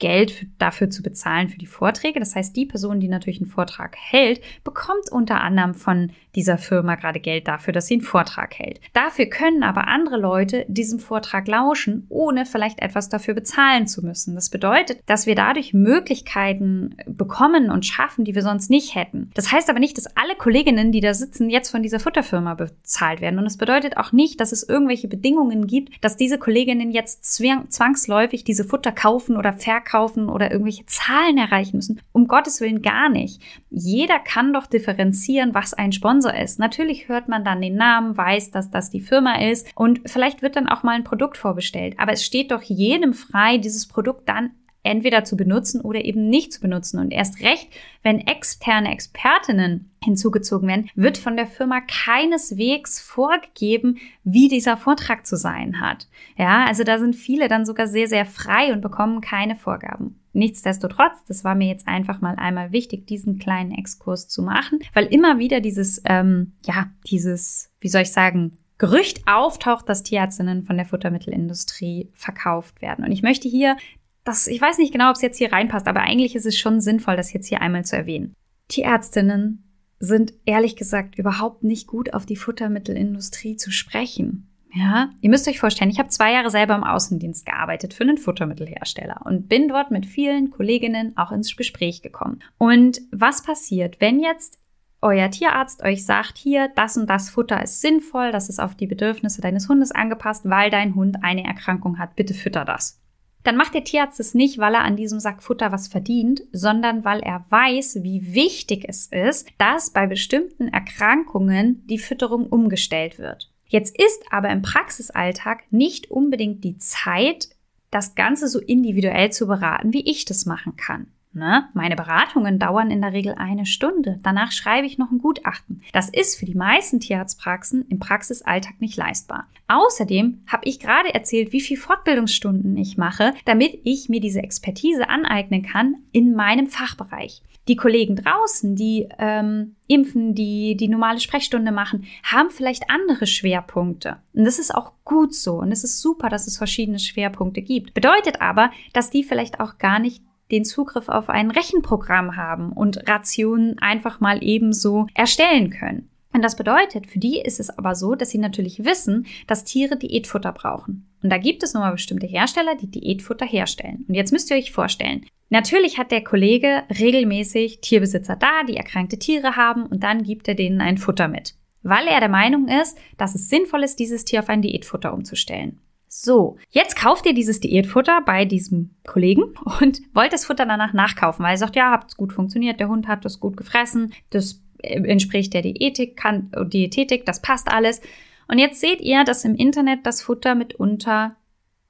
Geld 0.04 0.32
für, 0.32 0.44
dafür 0.58 0.90
zu 0.90 1.02
bezahlen 1.02 1.48
für 1.48 1.56
die 1.56 1.64
Vorträge. 1.64 2.20
Das 2.20 2.36
heißt, 2.36 2.54
die 2.54 2.66
Person, 2.66 3.00
die 3.00 3.08
natürlich 3.08 3.40
einen 3.40 3.48
Vortrag 3.48 3.96
hält, 3.98 4.42
bekommt 4.62 5.10
unter 5.10 5.40
anderem 5.40 5.72
von 5.72 6.10
dieser 6.34 6.58
Firma 6.58 6.96
gerade 6.96 7.20
Geld 7.20 7.48
dafür, 7.48 7.72
dass 7.72 7.86
sie 7.86 7.94
einen 7.94 8.02
Vortrag 8.02 8.58
hält. 8.58 8.80
Dafür 8.92 9.26
können 9.26 9.62
aber 9.62 9.88
andere 9.88 10.18
Leute 10.18 10.66
diesem 10.68 10.98
Vortrag 10.98 11.48
lauschen, 11.48 12.04
ohne 12.10 12.44
vielleicht 12.44 12.82
etwas 12.82 13.08
dafür 13.08 13.32
bezahlen 13.32 13.86
zu 13.86 14.04
müssen. 14.04 14.34
Das 14.34 14.50
bedeutet, 14.50 14.98
dass 15.06 15.24
wir 15.24 15.36
dadurch 15.36 15.72
Möglichkeiten 15.72 16.96
bekommen 17.06 17.70
und 17.70 17.86
schaffen, 17.86 18.26
die 18.26 18.34
wir 18.34 18.42
sonst 18.42 18.68
nicht 18.68 18.94
hätten. 18.94 19.30
Das 19.32 19.52
heißt 19.52 19.70
aber 19.70 19.78
nicht, 19.78 19.96
dass 19.96 20.14
alle 20.18 20.34
Kolleginnen, 20.36 20.92
die 20.92 21.00
da 21.00 21.14
sitzen, 21.14 21.48
jetzt 21.48 21.70
von 21.70 21.82
dieser 21.82 22.00
Futterfirma 22.00 22.52
bezahlt 22.52 23.22
werden. 23.22 23.38
Und 23.38 23.46
es 23.46 23.56
bedeutet 23.56 23.96
auch 23.96 24.12
nicht, 24.12 24.38
dass 24.38 24.52
es 24.52 24.68
irgendwelche 24.68 25.08
Bedingungen 25.08 25.66
gibt, 25.66 26.04
dass 26.04 26.18
diese 26.18 26.36
Kolleginnen 26.36 26.90
jetzt 26.90 27.24
zwangsläufig 27.24 28.44
diese 28.44 28.64
Futter 28.64 28.92
kaufen 28.92 29.38
oder 29.38 29.54
verkaufen 29.54 29.93
verkaufen 29.94 30.28
oder 30.28 30.50
irgendwelche 30.50 30.86
Zahlen 30.86 31.38
erreichen 31.38 31.76
müssen. 31.76 32.00
Um 32.12 32.26
Gottes 32.26 32.60
Willen 32.60 32.82
gar 32.82 33.08
nicht. 33.08 33.40
Jeder 33.70 34.18
kann 34.18 34.52
doch 34.52 34.66
differenzieren, 34.66 35.54
was 35.54 35.74
ein 35.74 35.92
Sponsor 35.92 36.34
ist. 36.34 36.58
Natürlich 36.58 37.08
hört 37.08 37.28
man 37.28 37.44
dann 37.44 37.60
den 37.60 37.76
Namen, 37.76 38.16
weiß, 38.16 38.50
dass 38.50 38.70
das 38.70 38.90
die 38.90 39.00
Firma 39.00 39.36
ist 39.36 39.68
und 39.74 40.00
vielleicht 40.06 40.42
wird 40.42 40.56
dann 40.56 40.68
auch 40.68 40.82
mal 40.82 40.96
ein 40.96 41.04
Produkt 41.04 41.36
vorbestellt. 41.36 41.94
Aber 41.98 42.12
es 42.12 42.24
steht 42.24 42.50
doch 42.50 42.62
jedem 42.62 43.14
frei, 43.14 43.58
dieses 43.58 43.86
Produkt 43.86 44.28
dann 44.28 44.50
entweder 44.84 45.24
zu 45.24 45.36
benutzen 45.36 45.80
oder 45.80 46.04
eben 46.04 46.28
nicht 46.28 46.52
zu 46.52 46.60
benutzen. 46.60 47.00
Und 47.00 47.10
erst 47.10 47.40
recht, 47.40 47.68
wenn 48.02 48.20
externe 48.20 48.92
Expertinnen 48.92 49.90
hinzugezogen 50.04 50.68
werden, 50.68 50.90
wird 50.94 51.18
von 51.18 51.36
der 51.36 51.46
Firma 51.46 51.80
keineswegs 51.80 53.00
vorgegeben, 53.00 53.96
wie 54.22 54.48
dieser 54.48 54.76
Vortrag 54.76 55.26
zu 55.26 55.36
sein 55.36 55.80
hat. 55.80 56.06
Ja, 56.36 56.66
also 56.66 56.84
da 56.84 56.98
sind 56.98 57.16
viele 57.16 57.48
dann 57.48 57.64
sogar 57.64 57.88
sehr, 57.88 58.06
sehr 58.06 58.26
frei 58.26 58.72
und 58.72 58.82
bekommen 58.82 59.20
keine 59.20 59.56
Vorgaben. 59.56 60.20
Nichtsdestotrotz, 60.34 61.24
das 61.26 61.44
war 61.44 61.54
mir 61.54 61.68
jetzt 61.68 61.88
einfach 61.88 62.20
mal 62.20 62.34
einmal 62.36 62.72
wichtig, 62.72 63.06
diesen 63.06 63.38
kleinen 63.38 63.72
Exkurs 63.72 64.28
zu 64.28 64.42
machen, 64.42 64.80
weil 64.92 65.06
immer 65.06 65.38
wieder 65.38 65.60
dieses, 65.60 66.02
ähm, 66.04 66.52
ja, 66.64 66.90
dieses, 67.06 67.70
wie 67.80 67.88
soll 67.88 68.02
ich 68.02 68.12
sagen, 68.12 68.58
Gerücht 68.76 69.22
auftaucht, 69.26 69.88
dass 69.88 70.02
Tierärztinnen 70.02 70.64
von 70.64 70.76
der 70.76 70.84
Futtermittelindustrie 70.84 72.10
verkauft 72.12 72.82
werden. 72.82 73.04
Und 73.04 73.12
ich 73.12 73.22
möchte 73.22 73.48
hier 73.48 73.76
das, 74.24 74.46
ich 74.46 74.60
weiß 74.60 74.78
nicht 74.78 74.92
genau, 74.92 75.10
ob 75.10 75.16
es 75.16 75.22
jetzt 75.22 75.38
hier 75.38 75.52
reinpasst, 75.52 75.86
aber 75.86 76.00
eigentlich 76.00 76.34
ist 76.34 76.46
es 76.46 76.58
schon 76.58 76.80
sinnvoll, 76.80 77.16
das 77.16 77.32
jetzt 77.32 77.46
hier 77.46 77.60
einmal 77.60 77.84
zu 77.84 77.96
erwähnen. 77.96 78.34
Tierärztinnen 78.68 79.64
sind 79.98 80.32
ehrlich 80.44 80.76
gesagt 80.76 81.18
überhaupt 81.18 81.62
nicht 81.62 81.86
gut 81.86 82.14
auf 82.14 82.26
die 82.26 82.36
Futtermittelindustrie 82.36 83.56
zu 83.56 83.70
sprechen. 83.70 84.50
Ja, 84.76 85.10
ihr 85.20 85.30
müsst 85.30 85.46
euch 85.46 85.60
vorstellen, 85.60 85.90
ich 85.90 86.00
habe 86.00 86.08
zwei 86.08 86.32
Jahre 86.32 86.50
selber 86.50 86.74
im 86.74 86.82
Außendienst 86.82 87.46
gearbeitet 87.46 87.94
für 87.94 88.02
einen 88.02 88.18
Futtermittelhersteller 88.18 89.20
und 89.24 89.48
bin 89.48 89.68
dort 89.68 89.92
mit 89.92 90.04
vielen 90.04 90.50
Kolleginnen 90.50 91.16
auch 91.16 91.30
ins 91.30 91.56
Gespräch 91.56 92.02
gekommen. 92.02 92.40
Und 92.58 93.00
was 93.12 93.44
passiert, 93.44 94.00
wenn 94.00 94.18
jetzt 94.18 94.58
euer 95.00 95.30
Tierarzt 95.30 95.84
euch 95.84 96.04
sagt, 96.04 96.38
hier, 96.38 96.72
das 96.74 96.96
und 96.96 97.08
das 97.08 97.30
Futter 97.30 97.62
ist 97.62 97.82
sinnvoll, 97.82 98.32
das 98.32 98.48
ist 98.48 98.58
auf 98.58 98.74
die 98.74 98.86
Bedürfnisse 98.88 99.40
deines 99.40 99.68
Hundes 99.68 99.92
angepasst, 99.92 100.48
weil 100.48 100.70
dein 100.70 100.96
Hund 100.96 101.18
eine 101.22 101.44
Erkrankung 101.44 101.98
hat, 101.98 102.16
bitte 102.16 102.34
fütter 102.34 102.64
das. 102.64 103.03
Dann 103.44 103.56
macht 103.56 103.74
der 103.74 103.84
Tierarzt 103.84 104.18
es 104.20 104.34
nicht, 104.34 104.58
weil 104.58 104.74
er 104.74 104.84
an 104.84 104.96
diesem 104.96 105.20
Sack 105.20 105.42
Futter 105.42 105.70
was 105.70 105.86
verdient, 105.86 106.42
sondern 106.50 107.04
weil 107.04 107.20
er 107.20 107.44
weiß, 107.50 108.02
wie 108.02 108.34
wichtig 108.34 108.86
es 108.88 109.06
ist, 109.06 109.48
dass 109.58 109.90
bei 109.90 110.06
bestimmten 110.06 110.68
Erkrankungen 110.68 111.86
die 111.86 111.98
Fütterung 111.98 112.46
umgestellt 112.46 113.18
wird. 113.18 113.50
Jetzt 113.66 113.98
ist 113.98 114.24
aber 114.30 114.48
im 114.48 114.62
Praxisalltag 114.62 115.64
nicht 115.70 116.10
unbedingt 116.10 116.64
die 116.64 116.78
Zeit, 116.78 117.50
das 117.90 118.14
Ganze 118.14 118.48
so 118.48 118.60
individuell 118.60 119.30
zu 119.30 119.46
beraten, 119.46 119.92
wie 119.92 120.10
ich 120.10 120.24
das 120.24 120.46
machen 120.46 120.76
kann. 120.76 121.08
Ne? 121.34 121.68
Meine 121.74 121.96
Beratungen 121.96 122.60
dauern 122.60 122.92
in 122.92 123.02
der 123.02 123.12
Regel 123.12 123.34
eine 123.34 123.66
Stunde. 123.66 124.20
Danach 124.22 124.52
schreibe 124.52 124.86
ich 124.86 124.98
noch 124.98 125.10
ein 125.10 125.18
Gutachten. 125.18 125.82
Das 125.92 126.08
ist 126.08 126.38
für 126.38 126.46
die 126.46 126.54
meisten 126.54 127.00
Tierarztpraxen 127.00 127.86
im 127.88 127.98
Praxisalltag 127.98 128.80
nicht 128.80 128.96
leistbar. 128.96 129.48
Außerdem 129.66 130.42
habe 130.46 130.66
ich 130.66 130.78
gerade 130.78 131.12
erzählt, 131.12 131.52
wie 131.52 131.60
viel 131.60 131.76
Fortbildungsstunden 131.76 132.76
ich 132.76 132.96
mache, 132.96 133.34
damit 133.46 133.80
ich 133.82 134.08
mir 134.08 134.20
diese 134.20 134.42
Expertise 134.42 135.08
aneignen 135.08 135.62
kann 135.62 135.96
in 136.12 136.34
meinem 136.34 136.68
Fachbereich. 136.68 137.42
Die 137.66 137.76
Kollegen 137.76 138.14
draußen, 138.14 138.76
die 138.76 139.08
ähm, 139.18 139.74
impfen, 139.86 140.34
die 140.34 140.76
die 140.76 140.88
normale 140.88 141.18
Sprechstunde 141.18 141.72
machen, 141.72 142.04
haben 142.22 142.50
vielleicht 142.50 142.90
andere 142.90 143.26
Schwerpunkte. 143.26 144.18
Und 144.34 144.44
das 144.44 144.58
ist 144.58 144.74
auch 144.74 144.92
gut 145.04 145.34
so. 145.34 145.54
Und 145.54 145.72
es 145.72 145.82
ist 145.82 146.00
super, 146.00 146.28
dass 146.28 146.46
es 146.46 146.58
verschiedene 146.58 146.98
Schwerpunkte 146.98 147.62
gibt. 147.62 147.94
Bedeutet 147.94 148.42
aber, 148.42 148.70
dass 148.92 149.10
die 149.10 149.24
vielleicht 149.24 149.60
auch 149.60 149.78
gar 149.78 149.98
nicht 149.98 150.22
den 150.50 150.64
Zugriff 150.64 151.08
auf 151.08 151.28
ein 151.28 151.50
Rechenprogramm 151.50 152.36
haben 152.36 152.72
und 152.72 153.08
Rationen 153.08 153.78
einfach 153.78 154.20
mal 154.20 154.42
ebenso 154.42 155.06
erstellen 155.14 155.70
können. 155.70 156.10
Und 156.34 156.42
das 156.42 156.56
bedeutet, 156.56 157.06
für 157.06 157.20
die 157.20 157.40
ist 157.40 157.60
es 157.60 157.70
aber 157.78 157.94
so, 157.94 158.16
dass 158.16 158.30
sie 158.30 158.38
natürlich 158.38 158.84
wissen, 158.84 159.26
dass 159.46 159.64
Tiere 159.64 159.96
Diätfutter 159.96 160.52
brauchen. 160.52 161.08
Und 161.22 161.30
da 161.30 161.38
gibt 161.38 161.62
es 161.62 161.74
nun 161.74 161.82
mal 161.82 161.92
bestimmte 161.92 162.26
Hersteller, 162.26 162.74
die 162.74 162.90
Diätfutter 162.90 163.46
herstellen. 163.46 164.04
Und 164.08 164.14
jetzt 164.14 164.32
müsst 164.32 164.50
ihr 164.50 164.56
euch 164.56 164.72
vorstellen, 164.72 165.26
natürlich 165.48 165.96
hat 165.96 166.10
der 166.10 166.24
Kollege 166.24 166.82
regelmäßig 166.98 167.80
Tierbesitzer 167.80 168.34
da, 168.34 168.64
die 168.68 168.76
erkrankte 168.76 169.18
Tiere 169.18 169.54
haben 169.54 169.86
und 169.86 170.02
dann 170.02 170.24
gibt 170.24 170.48
er 170.48 170.56
denen 170.56 170.80
ein 170.80 170.98
Futter 170.98 171.28
mit. 171.28 171.54
Weil 171.84 172.08
er 172.08 172.18
der 172.18 172.28
Meinung 172.28 172.66
ist, 172.66 172.98
dass 173.16 173.36
es 173.36 173.48
sinnvoll 173.48 173.84
ist, 173.84 174.00
dieses 174.00 174.24
Tier 174.24 174.40
auf 174.40 174.48
ein 174.48 174.62
Diätfutter 174.62 175.14
umzustellen. 175.14 175.80
So, 176.08 176.58
jetzt 176.70 176.96
kauft 176.96 177.26
ihr 177.26 177.34
dieses 177.34 177.60
Diätfutter 177.60 178.22
bei 178.24 178.44
diesem 178.44 178.94
Kollegen 179.06 179.54
und 179.80 180.00
wollt 180.14 180.32
das 180.32 180.44
Futter 180.44 180.66
danach 180.66 180.92
nachkaufen, 180.92 181.44
weil 181.44 181.54
er 181.54 181.58
sagt, 181.58 181.76
ja, 181.76 181.90
hat 181.90 182.08
es 182.08 182.16
gut 182.16 182.32
funktioniert, 182.32 182.80
der 182.80 182.88
Hund 182.88 183.08
hat 183.08 183.24
das 183.24 183.40
gut 183.40 183.56
gefressen, 183.56 184.12
das 184.30 184.62
äh, 184.78 185.00
entspricht 185.00 185.52
der 185.54 185.62
Diätik, 185.62 186.16
kann, 186.16 186.50
äh, 186.52 186.64
Diätetik, 186.66 187.26
das 187.26 187.42
passt 187.42 187.70
alles. 187.70 188.00
Und 188.46 188.58
jetzt 188.58 188.80
seht 188.80 189.00
ihr, 189.00 189.24
dass 189.24 189.44
im 189.44 189.54
Internet 189.54 190.06
das 190.06 190.22
Futter 190.22 190.54
mitunter 190.54 191.36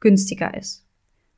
günstiger 0.00 0.56
ist. 0.56 0.87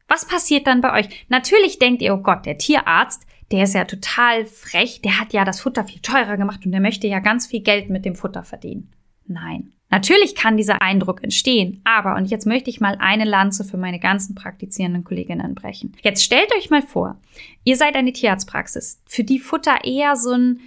Was 0.08 0.26
passiert 0.26 0.66
dann 0.66 0.80
bei 0.80 1.00
euch? 1.00 1.26
Natürlich 1.28 1.78
denkt 1.78 2.02
ihr, 2.02 2.14
oh 2.14 2.22
Gott, 2.22 2.46
der 2.46 2.58
Tierarzt, 2.58 3.26
der 3.50 3.64
ist 3.64 3.74
ja 3.74 3.84
total 3.84 4.44
frech, 4.44 5.02
der 5.02 5.20
hat 5.20 5.32
ja 5.32 5.44
das 5.44 5.60
Futter 5.60 5.84
viel 5.84 6.00
teurer 6.00 6.36
gemacht 6.36 6.64
und 6.64 6.72
der 6.72 6.80
möchte 6.80 7.06
ja 7.06 7.20
ganz 7.20 7.46
viel 7.46 7.60
Geld 7.60 7.90
mit 7.90 8.04
dem 8.04 8.14
Futter 8.14 8.44
verdienen. 8.44 8.92
Nein. 9.26 9.72
Natürlich 9.88 10.34
kann 10.34 10.56
dieser 10.56 10.82
Eindruck 10.82 11.22
entstehen, 11.22 11.80
aber, 11.84 12.16
und 12.16 12.26
jetzt 12.26 12.46
möchte 12.46 12.70
ich 12.70 12.80
mal 12.80 12.96
eine 12.98 13.24
Lanze 13.24 13.64
für 13.64 13.76
meine 13.76 14.00
ganzen 14.00 14.34
praktizierenden 14.34 15.04
Kolleginnen 15.04 15.54
brechen. 15.54 15.92
Jetzt 16.02 16.24
stellt 16.24 16.52
euch 16.56 16.70
mal 16.70 16.82
vor, 16.82 17.16
ihr 17.62 17.76
seid 17.76 17.94
eine 17.94 18.12
Tierarztpraxis, 18.12 19.00
für 19.06 19.22
die 19.22 19.38
Futter 19.38 19.84
eher 19.84 20.16
so 20.16 20.32
ein, 20.32 20.60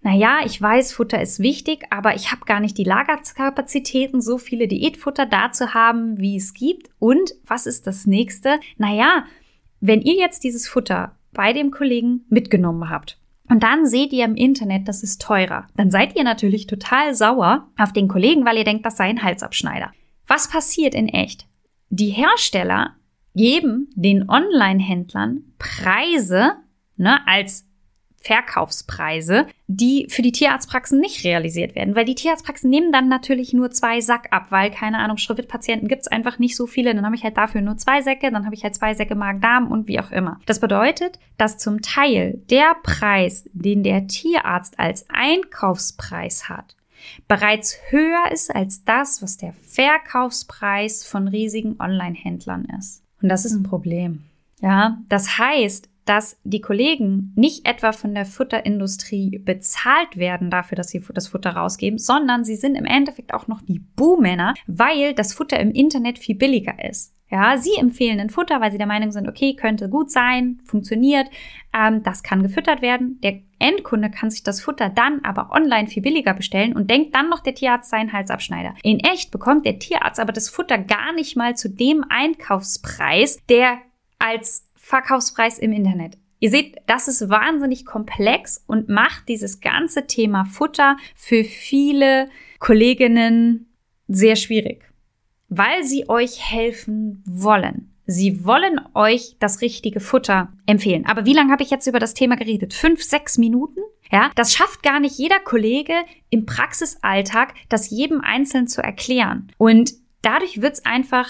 naja, 0.00 0.40
ich 0.44 0.60
weiß, 0.60 0.92
Futter 0.92 1.20
ist 1.20 1.40
wichtig, 1.40 1.86
aber 1.90 2.14
ich 2.14 2.30
habe 2.30 2.44
gar 2.44 2.60
nicht 2.60 2.78
die 2.78 2.84
Lagerkapazitäten, 2.84 4.20
so 4.20 4.38
viele 4.38 4.68
Diätfutter 4.68 5.26
da 5.26 5.52
zu 5.52 5.74
haben, 5.74 6.18
wie 6.18 6.36
es 6.36 6.54
gibt. 6.54 6.90
Und 6.98 7.34
was 7.46 7.66
ist 7.66 7.86
das 7.86 8.04
nächste? 8.04 8.58
Naja, 8.78 9.26
wenn 9.80 10.02
ihr 10.02 10.14
jetzt 10.14 10.42
dieses 10.42 10.68
Futter 10.68 11.14
bei 11.32 11.52
dem 11.52 11.70
Kollegen 11.70 12.24
mitgenommen 12.28 12.90
habt 12.90 13.18
und 13.52 13.64
dann 13.64 13.84
seht 13.86 14.14
ihr 14.14 14.24
im 14.24 14.34
Internet, 14.34 14.88
das 14.88 15.02
ist 15.02 15.20
teurer. 15.20 15.66
Dann 15.76 15.90
seid 15.90 16.16
ihr 16.16 16.24
natürlich 16.24 16.66
total 16.66 17.14
sauer 17.14 17.68
auf 17.76 17.92
den 17.92 18.08
Kollegen, 18.08 18.46
weil 18.46 18.56
ihr 18.56 18.64
denkt, 18.64 18.86
das 18.86 18.96
sei 18.96 19.04
ein 19.04 19.22
Halsabschneider. 19.22 19.92
Was 20.26 20.48
passiert 20.48 20.94
in 20.94 21.06
echt? 21.06 21.44
Die 21.90 22.08
Hersteller 22.08 22.96
geben 23.34 23.90
den 23.94 24.26
Online-Händlern 24.26 25.42
Preise 25.58 26.52
ne, 26.96 27.18
als 27.26 27.68
Verkaufspreise, 28.22 29.46
die 29.66 30.06
für 30.08 30.22
die 30.22 30.32
Tierarztpraxen 30.32 31.00
nicht 31.00 31.24
realisiert 31.24 31.74
werden, 31.74 31.96
weil 31.96 32.04
die 32.04 32.14
Tierarztpraxen 32.14 32.70
nehmen 32.70 32.92
dann 32.92 33.08
natürlich 33.08 33.52
nur 33.52 33.70
zwei 33.70 34.00
Sack 34.00 34.28
ab, 34.30 34.46
weil 34.50 34.70
keine 34.70 34.98
Ahnung, 34.98 35.16
Schrittpatienten 35.16 35.88
gibt 35.88 36.02
es 36.02 36.08
einfach 36.08 36.38
nicht 36.38 36.56
so 36.56 36.66
viele, 36.66 36.94
dann 36.94 37.04
habe 37.04 37.16
ich 37.16 37.24
halt 37.24 37.36
dafür 37.36 37.60
nur 37.60 37.76
zwei 37.76 38.02
Säcke, 38.02 38.30
dann 38.30 38.44
habe 38.44 38.54
ich 38.54 38.64
halt 38.64 38.74
zwei 38.74 38.94
Säcke 38.94 39.14
Magen-Darm 39.14 39.70
und 39.70 39.88
wie 39.88 40.00
auch 40.00 40.10
immer. 40.10 40.40
Das 40.46 40.60
bedeutet, 40.60 41.18
dass 41.36 41.58
zum 41.58 41.82
Teil 41.82 42.40
der 42.50 42.76
Preis, 42.82 43.48
den 43.52 43.82
der 43.82 44.06
Tierarzt 44.06 44.78
als 44.78 45.06
Einkaufspreis 45.08 46.48
hat, 46.48 46.76
bereits 47.28 47.78
höher 47.90 48.30
ist 48.32 48.54
als 48.54 48.84
das, 48.84 49.22
was 49.22 49.36
der 49.36 49.54
Verkaufspreis 49.62 51.04
von 51.04 51.28
riesigen 51.28 51.80
Online-Händlern 51.80 52.66
ist. 52.78 53.02
Und 53.20 53.28
das 53.28 53.44
ist 53.44 53.52
ein 53.52 53.62
Problem. 53.62 54.24
Ja, 54.60 54.98
das 55.08 55.38
heißt, 55.38 55.88
dass 56.04 56.40
die 56.44 56.60
Kollegen 56.60 57.32
nicht 57.36 57.66
etwa 57.68 57.92
von 57.92 58.14
der 58.14 58.24
Futterindustrie 58.26 59.38
bezahlt 59.38 60.16
werden 60.16 60.50
dafür, 60.50 60.76
dass 60.76 60.88
sie 60.88 61.02
das 61.12 61.28
Futter 61.28 61.50
rausgeben, 61.50 61.98
sondern 61.98 62.44
sie 62.44 62.56
sind 62.56 62.74
im 62.74 62.84
Endeffekt 62.84 63.34
auch 63.34 63.46
noch 63.46 63.60
die 63.62 63.78
Buhmänner, 63.78 64.54
weil 64.66 65.14
das 65.14 65.32
Futter 65.32 65.60
im 65.60 65.70
Internet 65.70 66.18
viel 66.18 66.34
billiger 66.34 66.84
ist. 66.84 67.14
Ja, 67.32 67.56
sie 67.56 67.74
empfehlen 67.78 68.20
ein 68.20 68.28
Futter, 68.28 68.60
weil 68.60 68.72
sie 68.72 68.76
der 68.76 68.86
Meinung 68.86 69.10
sind, 69.10 69.26
okay, 69.26 69.54
könnte 69.54 69.88
gut 69.88 70.10
sein, 70.10 70.60
funktioniert, 70.64 71.28
ähm, 71.72 72.02
das 72.02 72.22
kann 72.22 72.42
gefüttert 72.42 72.82
werden. 72.82 73.20
Der 73.22 73.40
Endkunde 73.58 74.10
kann 74.10 74.30
sich 74.30 74.42
das 74.42 74.60
Futter 74.60 74.90
dann 74.90 75.24
aber 75.24 75.50
online 75.50 75.88
viel 75.88 76.02
billiger 76.02 76.34
bestellen 76.34 76.76
und 76.76 76.90
denkt 76.90 77.14
dann 77.14 77.30
noch 77.30 77.40
der 77.40 77.54
Tierarzt 77.54 77.88
seinen 77.88 78.12
Halsabschneider. 78.12 78.74
In 78.82 79.00
echt 79.00 79.30
bekommt 79.30 79.64
der 79.64 79.78
Tierarzt 79.78 80.20
aber 80.20 80.32
das 80.32 80.50
Futter 80.50 80.76
gar 80.76 81.14
nicht 81.14 81.34
mal 81.34 81.56
zu 81.56 81.70
dem 81.70 82.04
Einkaufspreis, 82.06 83.38
der 83.48 83.78
als 84.18 84.68
Verkaufspreis 84.82 85.58
im 85.58 85.72
Internet. 85.72 86.18
Ihr 86.40 86.50
seht, 86.50 86.76
das 86.86 87.06
ist 87.06 87.30
wahnsinnig 87.30 87.86
komplex 87.86 88.62
und 88.66 88.88
macht 88.88 89.28
dieses 89.28 89.60
ganze 89.60 90.08
Thema 90.08 90.44
Futter 90.44 90.96
für 91.14 91.44
viele 91.44 92.28
Kolleginnen 92.58 93.72
sehr 94.08 94.34
schwierig, 94.34 94.84
weil 95.48 95.84
sie 95.84 96.08
euch 96.08 96.42
helfen 96.50 97.22
wollen. 97.24 97.94
Sie 98.06 98.44
wollen 98.44 98.80
euch 98.94 99.36
das 99.38 99.60
richtige 99.60 100.00
Futter 100.00 100.52
empfehlen. 100.66 101.06
Aber 101.06 101.24
wie 101.24 101.32
lange 101.32 101.52
habe 101.52 101.62
ich 101.62 101.70
jetzt 101.70 101.86
über 101.86 102.00
das 102.00 102.14
Thema 102.14 102.34
geredet? 102.34 102.74
Fünf, 102.74 103.04
sechs 103.04 103.38
Minuten? 103.38 103.78
Ja, 104.10 104.32
das 104.34 104.52
schafft 104.52 104.82
gar 104.82 104.98
nicht 104.98 105.16
jeder 105.16 105.38
Kollege 105.38 105.94
im 106.28 106.44
Praxisalltag, 106.44 107.54
das 107.68 107.88
jedem 107.90 108.20
einzeln 108.20 108.66
zu 108.66 108.82
erklären. 108.82 109.52
Und 109.58 109.94
dadurch 110.22 110.60
wird 110.60 110.74
es 110.74 110.84
einfach 110.84 111.28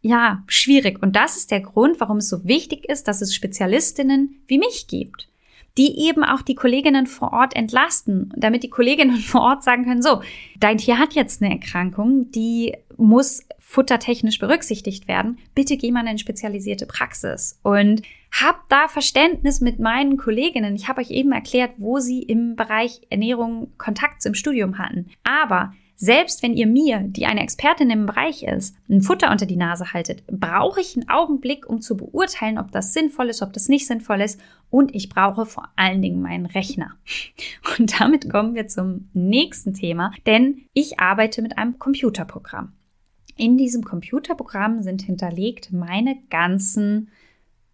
ja, 0.00 0.44
schwierig. 0.46 1.02
Und 1.02 1.16
das 1.16 1.36
ist 1.36 1.50
der 1.50 1.60
Grund, 1.60 2.00
warum 2.00 2.18
es 2.18 2.28
so 2.28 2.44
wichtig 2.44 2.88
ist, 2.88 3.08
dass 3.08 3.22
es 3.22 3.34
Spezialistinnen 3.34 4.40
wie 4.46 4.58
mich 4.58 4.86
gibt, 4.88 5.28
die 5.78 6.06
eben 6.06 6.24
auch 6.24 6.42
die 6.42 6.54
Kolleginnen 6.54 7.06
vor 7.06 7.32
Ort 7.32 7.56
entlasten, 7.56 8.32
damit 8.36 8.62
die 8.62 8.70
Kolleginnen 8.70 9.16
vor 9.16 9.42
Ort 9.42 9.64
sagen 9.64 9.84
können, 9.84 10.02
so, 10.02 10.22
dein 10.58 10.78
Tier 10.78 10.98
hat 10.98 11.14
jetzt 11.14 11.42
eine 11.42 11.52
Erkrankung, 11.52 12.30
die 12.30 12.74
muss 12.96 13.42
futtertechnisch 13.58 14.38
berücksichtigt 14.38 15.08
werden. 15.08 15.38
Bitte 15.54 15.76
geh 15.76 15.90
mal 15.90 16.02
in 16.02 16.08
eine 16.08 16.18
spezialisierte 16.18 16.86
Praxis 16.86 17.58
und 17.64 18.02
hab 18.30 18.68
da 18.68 18.86
Verständnis 18.86 19.60
mit 19.60 19.80
meinen 19.80 20.16
Kolleginnen. 20.16 20.76
Ich 20.76 20.88
habe 20.88 21.00
euch 21.00 21.10
eben 21.10 21.32
erklärt, 21.32 21.72
wo 21.78 21.98
sie 21.98 22.22
im 22.22 22.54
Bereich 22.54 23.00
Ernährung 23.10 23.72
Kontakt 23.76 24.24
im 24.24 24.34
Studium 24.34 24.78
hatten. 24.78 25.10
Aber 25.24 25.72
selbst 25.96 26.42
wenn 26.42 26.54
ihr 26.54 26.66
mir, 26.66 27.00
die 27.00 27.24
eine 27.24 27.42
Expertin 27.42 27.88
im 27.90 28.06
Bereich 28.06 28.42
ist, 28.42 28.76
ein 28.88 29.00
Futter 29.00 29.30
unter 29.30 29.46
die 29.46 29.56
Nase 29.56 29.94
haltet, 29.94 30.26
brauche 30.26 30.80
ich 30.80 30.94
einen 30.94 31.08
Augenblick, 31.08 31.66
um 31.68 31.80
zu 31.80 31.96
beurteilen, 31.96 32.58
ob 32.58 32.70
das 32.70 32.92
sinnvoll 32.92 33.30
ist, 33.30 33.42
ob 33.42 33.54
das 33.54 33.68
nicht 33.68 33.86
sinnvoll 33.86 34.20
ist. 34.20 34.38
Und 34.68 34.94
ich 34.94 35.08
brauche 35.08 35.46
vor 35.46 35.68
allen 35.74 36.02
Dingen 36.02 36.20
meinen 36.20 36.46
Rechner. 36.46 36.96
Und 37.78 37.98
damit 37.98 38.30
kommen 38.30 38.54
wir 38.54 38.68
zum 38.68 39.08
nächsten 39.14 39.72
Thema, 39.72 40.12
denn 40.26 40.66
ich 40.74 41.00
arbeite 41.00 41.40
mit 41.40 41.56
einem 41.56 41.78
Computerprogramm. 41.78 42.72
In 43.36 43.56
diesem 43.56 43.82
Computerprogramm 43.82 44.82
sind 44.82 45.02
hinterlegt 45.02 45.72
meine 45.72 46.18
ganzen 46.30 47.08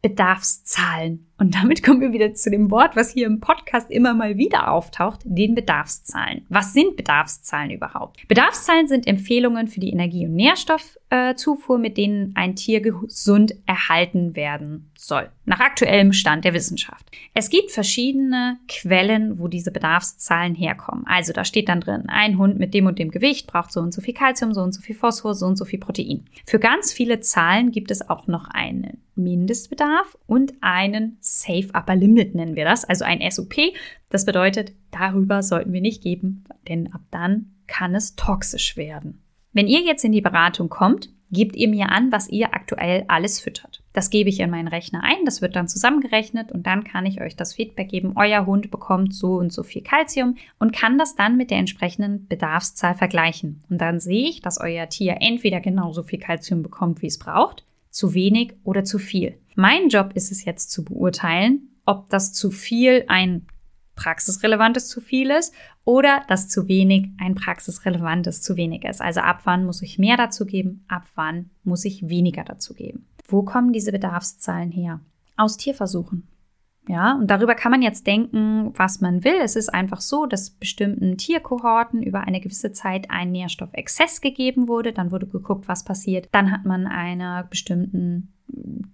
Bedarfszahlen. 0.00 1.26
Und 1.42 1.56
damit 1.56 1.82
kommen 1.82 2.00
wir 2.00 2.12
wieder 2.12 2.34
zu 2.34 2.52
dem 2.52 2.70
Wort, 2.70 2.94
was 2.94 3.10
hier 3.10 3.26
im 3.26 3.40
Podcast 3.40 3.90
immer 3.90 4.14
mal 4.14 4.36
wieder 4.36 4.70
auftaucht, 4.70 5.22
den 5.24 5.56
Bedarfszahlen. 5.56 6.46
Was 6.48 6.72
sind 6.72 6.94
Bedarfszahlen 6.94 7.72
überhaupt? 7.72 8.28
Bedarfszahlen 8.28 8.86
sind 8.86 9.08
Empfehlungen 9.08 9.66
für 9.66 9.80
die 9.80 9.90
Energie- 9.90 10.24
und 10.24 10.36
Nährstoffzufuhr, 10.36 11.78
mit 11.78 11.96
denen 11.96 12.30
ein 12.36 12.54
Tier 12.54 12.80
gesund 12.80 13.56
erhalten 13.66 14.36
werden 14.36 14.92
soll, 14.96 15.30
nach 15.44 15.58
aktuellem 15.58 16.12
Stand 16.12 16.44
der 16.44 16.54
Wissenschaft. 16.54 17.10
Es 17.34 17.50
gibt 17.50 17.72
verschiedene 17.72 18.58
Quellen, 18.68 19.40
wo 19.40 19.48
diese 19.48 19.72
Bedarfszahlen 19.72 20.54
herkommen. 20.54 21.04
Also 21.08 21.32
da 21.32 21.44
steht 21.44 21.68
dann 21.68 21.80
drin, 21.80 22.04
ein 22.06 22.38
Hund 22.38 22.60
mit 22.60 22.72
dem 22.72 22.86
und 22.86 23.00
dem 23.00 23.10
Gewicht 23.10 23.48
braucht 23.48 23.72
so 23.72 23.80
und 23.80 23.92
so 23.92 24.00
viel 24.00 24.14
Kalzium, 24.14 24.54
so 24.54 24.60
und 24.60 24.72
so 24.72 24.80
viel 24.80 24.94
Phosphor, 24.94 25.34
so 25.34 25.46
und 25.46 25.56
so 25.56 25.64
viel 25.64 25.80
Protein. 25.80 26.24
Für 26.46 26.60
ganz 26.60 26.92
viele 26.92 27.18
Zahlen 27.18 27.72
gibt 27.72 27.90
es 27.90 28.08
auch 28.08 28.28
noch 28.28 28.46
einen 28.48 28.98
Mindestbedarf 29.14 30.16
und 30.26 30.54
einen 30.60 31.18
Safe 31.34 31.68
Upper 31.72 31.96
Limit 31.96 32.34
nennen 32.34 32.56
wir 32.56 32.66
das, 32.66 32.84
also 32.84 33.06
ein 33.06 33.22
SOP. 33.30 33.54
Das 34.10 34.26
bedeutet, 34.26 34.72
darüber 34.90 35.42
sollten 35.42 35.72
wir 35.72 35.80
nicht 35.80 36.02
geben, 36.02 36.44
denn 36.68 36.92
ab 36.92 37.00
dann 37.10 37.54
kann 37.66 37.94
es 37.94 38.16
toxisch 38.16 38.76
werden. 38.76 39.22
Wenn 39.54 39.66
ihr 39.66 39.80
jetzt 39.80 40.04
in 40.04 40.12
die 40.12 40.20
Beratung 40.20 40.68
kommt, 40.68 41.08
gebt 41.30 41.56
ihr 41.56 41.68
mir 41.68 41.88
an, 41.88 42.12
was 42.12 42.28
ihr 42.28 42.52
aktuell 42.52 43.06
alles 43.08 43.40
füttert. 43.40 43.82
Das 43.94 44.10
gebe 44.10 44.28
ich 44.28 44.40
in 44.40 44.50
meinen 44.50 44.68
Rechner 44.68 45.02
ein, 45.02 45.24
das 45.24 45.40
wird 45.40 45.56
dann 45.56 45.68
zusammengerechnet 45.68 46.52
und 46.52 46.66
dann 46.66 46.84
kann 46.84 47.06
ich 47.06 47.22
euch 47.22 47.34
das 47.34 47.54
Feedback 47.54 47.88
geben, 47.88 48.12
euer 48.16 48.44
Hund 48.44 48.70
bekommt 48.70 49.14
so 49.14 49.36
und 49.36 49.54
so 49.54 49.62
viel 49.62 49.82
Kalzium 49.82 50.36
und 50.58 50.74
kann 50.74 50.98
das 50.98 51.16
dann 51.16 51.38
mit 51.38 51.50
der 51.50 51.58
entsprechenden 51.58 52.28
Bedarfszahl 52.28 52.94
vergleichen. 52.94 53.64
Und 53.70 53.78
dann 53.80 54.00
sehe 54.00 54.28
ich, 54.28 54.42
dass 54.42 54.60
euer 54.60 54.90
Tier 54.90 55.16
entweder 55.20 55.60
genauso 55.60 56.02
viel 56.02 56.18
Kalzium 56.18 56.62
bekommt, 56.62 57.00
wie 57.00 57.06
es 57.06 57.18
braucht, 57.18 57.64
zu 57.92 58.14
wenig 58.14 58.54
oder 58.64 58.82
zu 58.82 58.98
viel. 58.98 59.38
Mein 59.54 59.88
Job 59.88 60.12
ist 60.14 60.32
es 60.32 60.44
jetzt 60.44 60.72
zu 60.72 60.82
beurteilen, 60.82 61.68
ob 61.84 62.08
das 62.10 62.32
zu 62.32 62.50
viel 62.50 63.04
ein 63.06 63.46
praxisrelevantes 63.94 64.88
zu 64.88 65.00
viel 65.00 65.30
ist 65.30 65.54
oder 65.84 66.24
dass 66.26 66.48
zu 66.48 66.66
wenig 66.66 67.10
ein 67.20 67.34
praxisrelevantes 67.34 68.42
zu 68.42 68.56
wenig 68.56 68.84
ist. 68.84 69.02
Also 69.02 69.20
ab 69.20 69.42
wann 69.44 69.64
muss 69.66 69.82
ich 69.82 69.98
mehr 69.98 70.16
dazu 70.16 70.46
geben, 70.46 70.84
ab 70.88 71.04
wann 71.14 71.50
muss 71.62 71.84
ich 71.84 72.08
weniger 72.08 72.44
dazu 72.44 72.74
geben. 72.74 73.06
Wo 73.28 73.42
kommen 73.42 73.72
diese 73.72 73.92
Bedarfszahlen 73.92 74.72
her? 74.72 75.00
Aus 75.36 75.56
Tierversuchen. 75.56 76.26
Ja, 76.88 77.14
und 77.14 77.30
darüber 77.30 77.54
kann 77.54 77.70
man 77.70 77.82
jetzt 77.82 78.06
denken, 78.06 78.72
was 78.76 79.00
man 79.00 79.22
will. 79.22 79.36
Es 79.42 79.54
ist 79.54 79.68
einfach 79.68 80.00
so, 80.00 80.26
dass 80.26 80.50
bestimmten 80.50 81.16
Tierkohorten 81.16 82.02
über 82.02 82.22
eine 82.22 82.40
gewisse 82.40 82.72
Zeit 82.72 83.08
ein 83.08 83.30
Nährstoffexzess 83.30 84.20
gegeben 84.20 84.66
wurde. 84.66 84.92
Dann 84.92 85.12
wurde 85.12 85.26
geguckt, 85.26 85.68
was 85.68 85.84
passiert. 85.84 86.28
Dann 86.32 86.50
hat 86.50 86.64
man 86.64 86.88
einer 86.88 87.44
bestimmten 87.44 88.32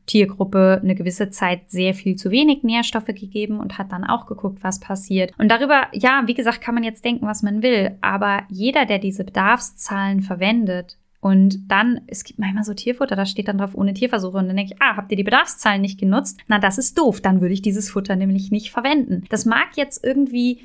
Tiergruppe 0.07 0.81
eine 0.83 0.95
gewisse 0.95 1.31
Zeit 1.31 1.71
sehr 1.71 1.95
viel 1.95 2.17
zu 2.17 2.31
wenig 2.31 2.63
Nährstoffe 2.63 3.07
gegeben 3.07 3.59
und 3.59 3.79
hat 3.79 3.91
dann 3.93 4.05
auch 4.05 4.27
geguckt, 4.27 4.59
was 4.63 4.81
passiert. 4.81 5.33
Und 5.39 5.49
darüber, 5.49 5.89
ja, 5.93 6.23
wie 6.27 6.35
gesagt, 6.35 6.61
kann 6.61 6.75
man 6.75 6.85
jetzt 6.85 7.05
denken, 7.05 7.27
was 7.27 7.43
man 7.43 7.63
will. 7.63 7.97
Aber 8.01 8.43
jeder, 8.49 8.87
der 8.87 8.99
diese 8.99 9.25
Bedarfszahlen 9.25 10.23
verwendet, 10.23 10.99
und 11.21 11.71
dann, 11.71 12.03
es 12.07 12.23
gibt 12.23 12.39
manchmal 12.39 12.65
so 12.65 12.75
Tierfutter, 12.75 13.17
da 13.17 13.27
steht 13.27 13.49
dann 13.49 13.59
drauf 13.59 13.75
ohne 13.75 13.93
Tierversuche. 13.93 14.39
Und 14.39 14.47
dann 14.47 14.57
denke 14.57 14.75
ich, 14.75 14.81
ah, 14.83 14.97
habt 14.97 15.11
ihr 15.11 15.17
die 15.17 15.25
Bedarfszahlen 15.25 15.81
nicht 15.81 15.99
genutzt? 15.99 16.39
Na, 16.47 16.59
das 16.59 16.79
ist 16.79 16.97
doof. 16.97 17.21
Dann 17.21 17.41
würde 17.41 17.55
ich 17.55 17.63
dieses 17.63 17.91
Futter 17.91 18.15
nämlich 18.15 18.53
nicht 18.53 18.71
verwenden. 18.71 19.25
Das 19.29 19.45
mag 19.45 19.77
jetzt 19.77 20.05
irgendwie 20.05 20.61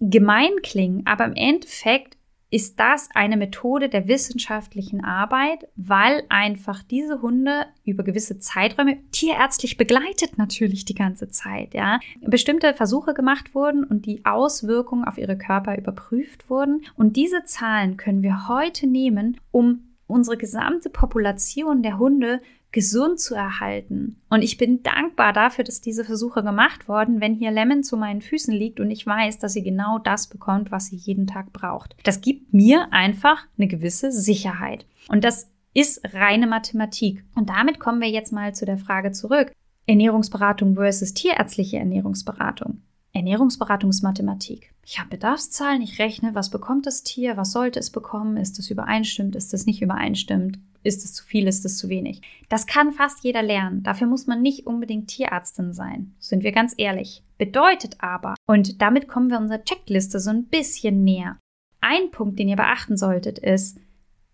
gemein 0.00 0.50
klingen, 0.62 1.06
aber 1.06 1.24
im 1.24 1.34
Endeffekt 1.34 2.16
ist 2.54 2.78
das 2.78 3.08
eine 3.14 3.36
Methode 3.36 3.88
der 3.88 4.06
wissenschaftlichen 4.06 5.02
Arbeit, 5.02 5.66
weil 5.74 6.22
einfach 6.28 6.84
diese 6.84 7.20
Hunde 7.20 7.66
über 7.84 8.04
gewisse 8.04 8.38
Zeiträume 8.38 8.98
tierärztlich 9.10 9.76
begleitet 9.76 10.38
natürlich 10.38 10.84
die 10.84 10.94
ganze 10.94 11.28
Zeit, 11.30 11.74
ja, 11.74 11.98
bestimmte 12.20 12.72
Versuche 12.72 13.12
gemacht 13.12 13.56
wurden 13.56 13.82
und 13.82 14.06
die 14.06 14.24
Auswirkungen 14.24 15.04
auf 15.04 15.18
ihre 15.18 15.36
Körper 15.36 15.76
überprüft 15.76 16.48
wurden. 16.48 16.84
Und 16.96 17.16
diese 17.16 17.44
Zahlen 17.44 17.96
können 17.96 18.22
wir 18.22 18.46
heute 18.46 18.86
nehmen, 18.86 19.36
um 19.50 19.88
unsere 20.06 20.36
gesamte 20.36 20.90
Population 20.90 21.82
der 21.82 21.98
Hunde 21.98 22.40
gesund 22.74 23.20
zu 23.20 23.36
erhalten. 23.36 24.16
Und 24.28 24.42
ich 24.42 24.58
bin 24.58 24.82
dankbar 24.82 25.32
dafür, 25.32 25.62
dass 25.62 25.80
diese 25.80 26.04
Versuche 26.04 26.42
gemacht 26.42 26.88
wurden, 26.88 27.20
wenn 27.20 27.34
hier 27.34 27.52
Lemon 27.52 27.84
zu 27.84 27.96
meinen 27.96 28.20
Füßen 28.20 28.52
liegt 28.52 28.80
und 28.80 28.90
ich 28.90 29.06
weiß, 29.06 29.38
dass 29.38 29.52
sie 29.52 29.62
genau 29.62 30.00
das 30.00 30.26
bekommt, 30.26 30.72
was 30.72 30.86
sie 30.86 30.96
jeden 30.96 31.28
Tag 31.28 31.52
braucht. 31.52 31.94
Das 32.02 32.20
gibt 32.20 32.52
mir 32.52 32.92
einfach 32.92 33.46
eine 33.56 33.68
gewisse 33.68 34.10
Sicherheit. 34.10 34.86
Und 35.08 35.22
das 35.22 35.48
ist 35.72 36.00
reine 36.12 36.48
Mathematik. 36.48 37.24
Und 37.36 37.48
damit 37.48 37.78
kommen 37.78 38.00
wir 38.00 38.10
jetzt 38.10 38.32
mal 38.32 38.54
zu 38.56 38.66
der 38.66 38.78
Frage 38.78 39.12
zurück. 39.12 39.52
Ernährungsberatung 39.86 40.74
versus 40.74 41.14
tierärztliche 41.14 41.78
Ernährungsberatung. 41.78 42.82
Ernährungsberatung 43.14 43.90
ist 43.90 44.02
Mathematik. 44.02 44.74
Ich 44.84 44.98
habe 44.98 45.10
Bedarfszahlen, 45.10 45.80
ich 45.80 46.00
rechne, 46.00 46.34
was 46.34 46.50
bekommt 46.50 46.84
das 46.86 47.04
Tier, 47.04 47.36
was 47.36 47.52
sollte 47.52 47.78
es 47.78 47.90
bekommen, 47.90 48.36
ist 48.36 48.58
es 48.58 48.70
übereinstimmt, 48.70 49.36
ist 49.36 49.54
es 49.54 49.66
nicht 49.66 49.80
übereinstimmt, 49.80 50.58
ist 50.82 51.04
es 51.04 51.14
zu 51.14 51.24
viel, 51.24 51.46
ist 51.46 51.64
es 51.64 51.78
zu 51.78 51.88
wenig. 51.88 52.22
Das 52.48 52.66
kann 52.66 52.92
fast 52.92 53.22
jeder 53.22 53.42
lernen. 53.42 53.84
Dafür 53.84 54.08
muss 54.08 54.26
man 54.26 54.42
nicht 54.42 54.66
unbedingt 54.66 55.08
Tierärztin 55.08 55.72
sein, 55.72 56.12
sind 56.18 56.42
wir 56.42 56.50
ganz 56.50 56.74
ehrlich. 56.76 57.22
Bedeutet 57.38 57.96
aber, 58.00 58.34
und 58.46 58.82
damit 58.82 59.06
kommen 59.06 59.30
wir 59.30 59.38
unserer 59.38 59.62
Checkliste 59.62 60.18
so 60.18 60.30
ein 60.30 60.46
bisschen 60.46 61.04
näher. 61.04 61.38
Ein 61.80 62.10
Punkt, 62.10 62.40
den 62.40 62.48
ihr 62.48 62.56
beachten 62.56 62.96
solltet, 62.96 63.38
ist, 63.38 63.78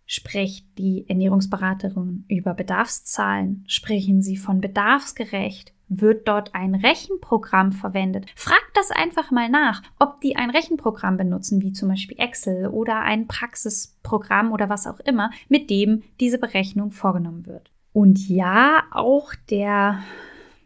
spricht 0.07 0.67
die 0.79 1.05
Ernährungsberaterin 1.07 2.25
über 2.29 2.55
Bedarfszahlen, 2.55 3.65
sprechen 3.69 4.23
sie 4.23 4.39
von 4.39 4.61
bedarfsgerecht, 4.61 5.75
wird 5.91 6.29
dort 6.29 6.55
ein 6.55 6.75
Rechenprogramm 6.75 7.73
verwendet? 7.73 8.27
Fragt 8.35 8.71
das 8.75 8.91
einfach 8.91 9.31
mal 9.31 9.51
nach, 9.51 9.83
ob 9.99 10.21
die 10.21 10.37
ein 10.37 10.49
Rechenprogramm 10.49 11.19
benutzen, 11.19 11.61
wie 11.61 11.73
zum 11.73 11.89
Beispiel 11.91 12.19
Excel 12.19 12.69
oder 12.69 13.01
ein 13.01 13.27
Praxisprogramm 13.27 14.53
oder 14.53 14.71
was 14.71 14.87
auch 14.87 15.01
immer, 15.01 15.31
mit 15.49 15.69
dem 15.69 16.03
diese 16.21 16.39
Berechnung 16.39 16.93
vorgenommen 16.93 17.45
wird. 17.47 17.71
Und 17.93 18.29
ja, 18.29 18.85
auch 18.93 19.35
der 19.51 19.99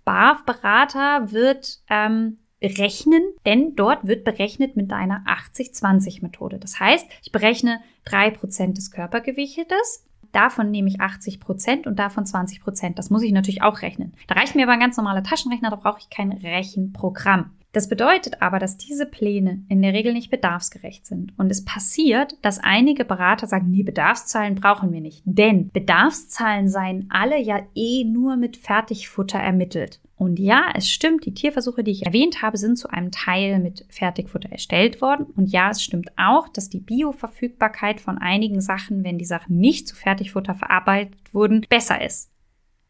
BAF-Berater 0.04 1.32
wird 1.32 1.80
ähm, 1.88 2.38
rechnen, 2.62 3.22
denn 3.46 3.74
dort 3.76 4.06
wird 4.06 4.24
berechnet 4.24 4.76
mit 4.76 4.92
einer 4.92 5.24
80-20-Methode. 5.26 6.58
Das 6.58 6.78
heißt, 6.80 7.06
ich 7.22 7.32
berechne 7.32 7.80
drei 8.04 8.30
Prozent 8.30 8.76
des 8.76 8.90
Körpergewichtes 8.90 10.06
Davon 10.34 10.72
nehme 10.72 10.88
ich 10.88 11.00
80 11.00 11.38
Prozent 11.38 11.86
und 11.86 11.96
davon 11.96 12.26
20 12.26 12.60
Prozent. 12.60 12.98
Das 12.98 13.08
muss 13.08 13.22
ich 13.22 13.30
natürlich 13.30 13.62
auch 13.62 13.82
rechnen. 13.82 14.14
Da 14.26 14.34
reicht 14.34 14.56
mir 14.56 14.64
aber 14.64 14.72
ein 14.72 14.80
ganz 14.80 14.96
normaler 14.96 15.22
Taschenrechner, 15.22 15.70
da 15.70 15.76
brauche 15.76 16.00
ich 16.00 16.10
kein 16.10 16.32
Rechenprogramm. 16.32 17.52
Das 17.74 17.88
bedeutet 17.88 18.40
aber, 18.40 18.60
dass 18.60 18.76
diese 18.76 19.04
Pläne 19.04 19.64
in 19.68 19.82
der 19.82 19.92
Regel 19.92 20.12
nicht 20.12 20.30
bedarfsgerecht 20.30 21.04
sind. 21.06 21.36
Und 21.36 21.50
es 21.50 21.64
passiert, 21.64 22.36
dass 22.40 22.60
einige 22.60 23.04
Berater 23.04 23.48
sagen, 23.48 23.68
nee, 23.68 23.82
Bedarfszahlen 23.82 24.54
brauchen 24.54 24.92
wir 24.92 25.00
nicht. 25.00 25.22
Denn 25.24 25.70
Bedarfszahlen 25.70 26.68
seien 26.68 27.08
alle 27.10 27.36
ja 27.36 27.66
eh 27.74 28.04
nur 28.04 28.36
mit 28.36 28.56
Fertigfutter 28.56 29.40
ermittelt. 29.40 30.00
Und 30.14 30.38
ja, 30.38 30.70
es 30.72 30.88
stimmt, 30.88 31.26
die 31.26 31.34
Tierversuche, 31.34 31.82
die 31.82 31.90
ich 31.90 32.06
erwähnt 32.06 32.42
habe, 32.42 32.58
sind 32.58 32.78
zu 32.78 32.90
einem 32.90 33.10
Teil 33.10 33.58
mit 33.58 33.84
Fertigfutter 33.88 34.52
erstellt 34.52 35.00
worden. 35.00 35.26
Und 35.36 35.50
ja, 35.50 35.68
es 35.68 35.82
stimmt 35.82 36.12
auch, 36.16 36.48
dass 36.48 36.68
die 36.70 36.78
Bioverfügbarkeit 36.78 38.00
von 38.00 38.18
einigen 38.18 38.60
Sachen, 38.60 39.02
wenn 39.02 39.18
die 39.18 39.24
Sachen 39.24 39.58
nicht 39.58 39.88
zu 39.88 39.96
Fertigfutter 39.96 40.54
verarbeitet 40.54 41.34
wurden, 41.34 41.66
besser 41.68 42.00
ist. 42.00 42.30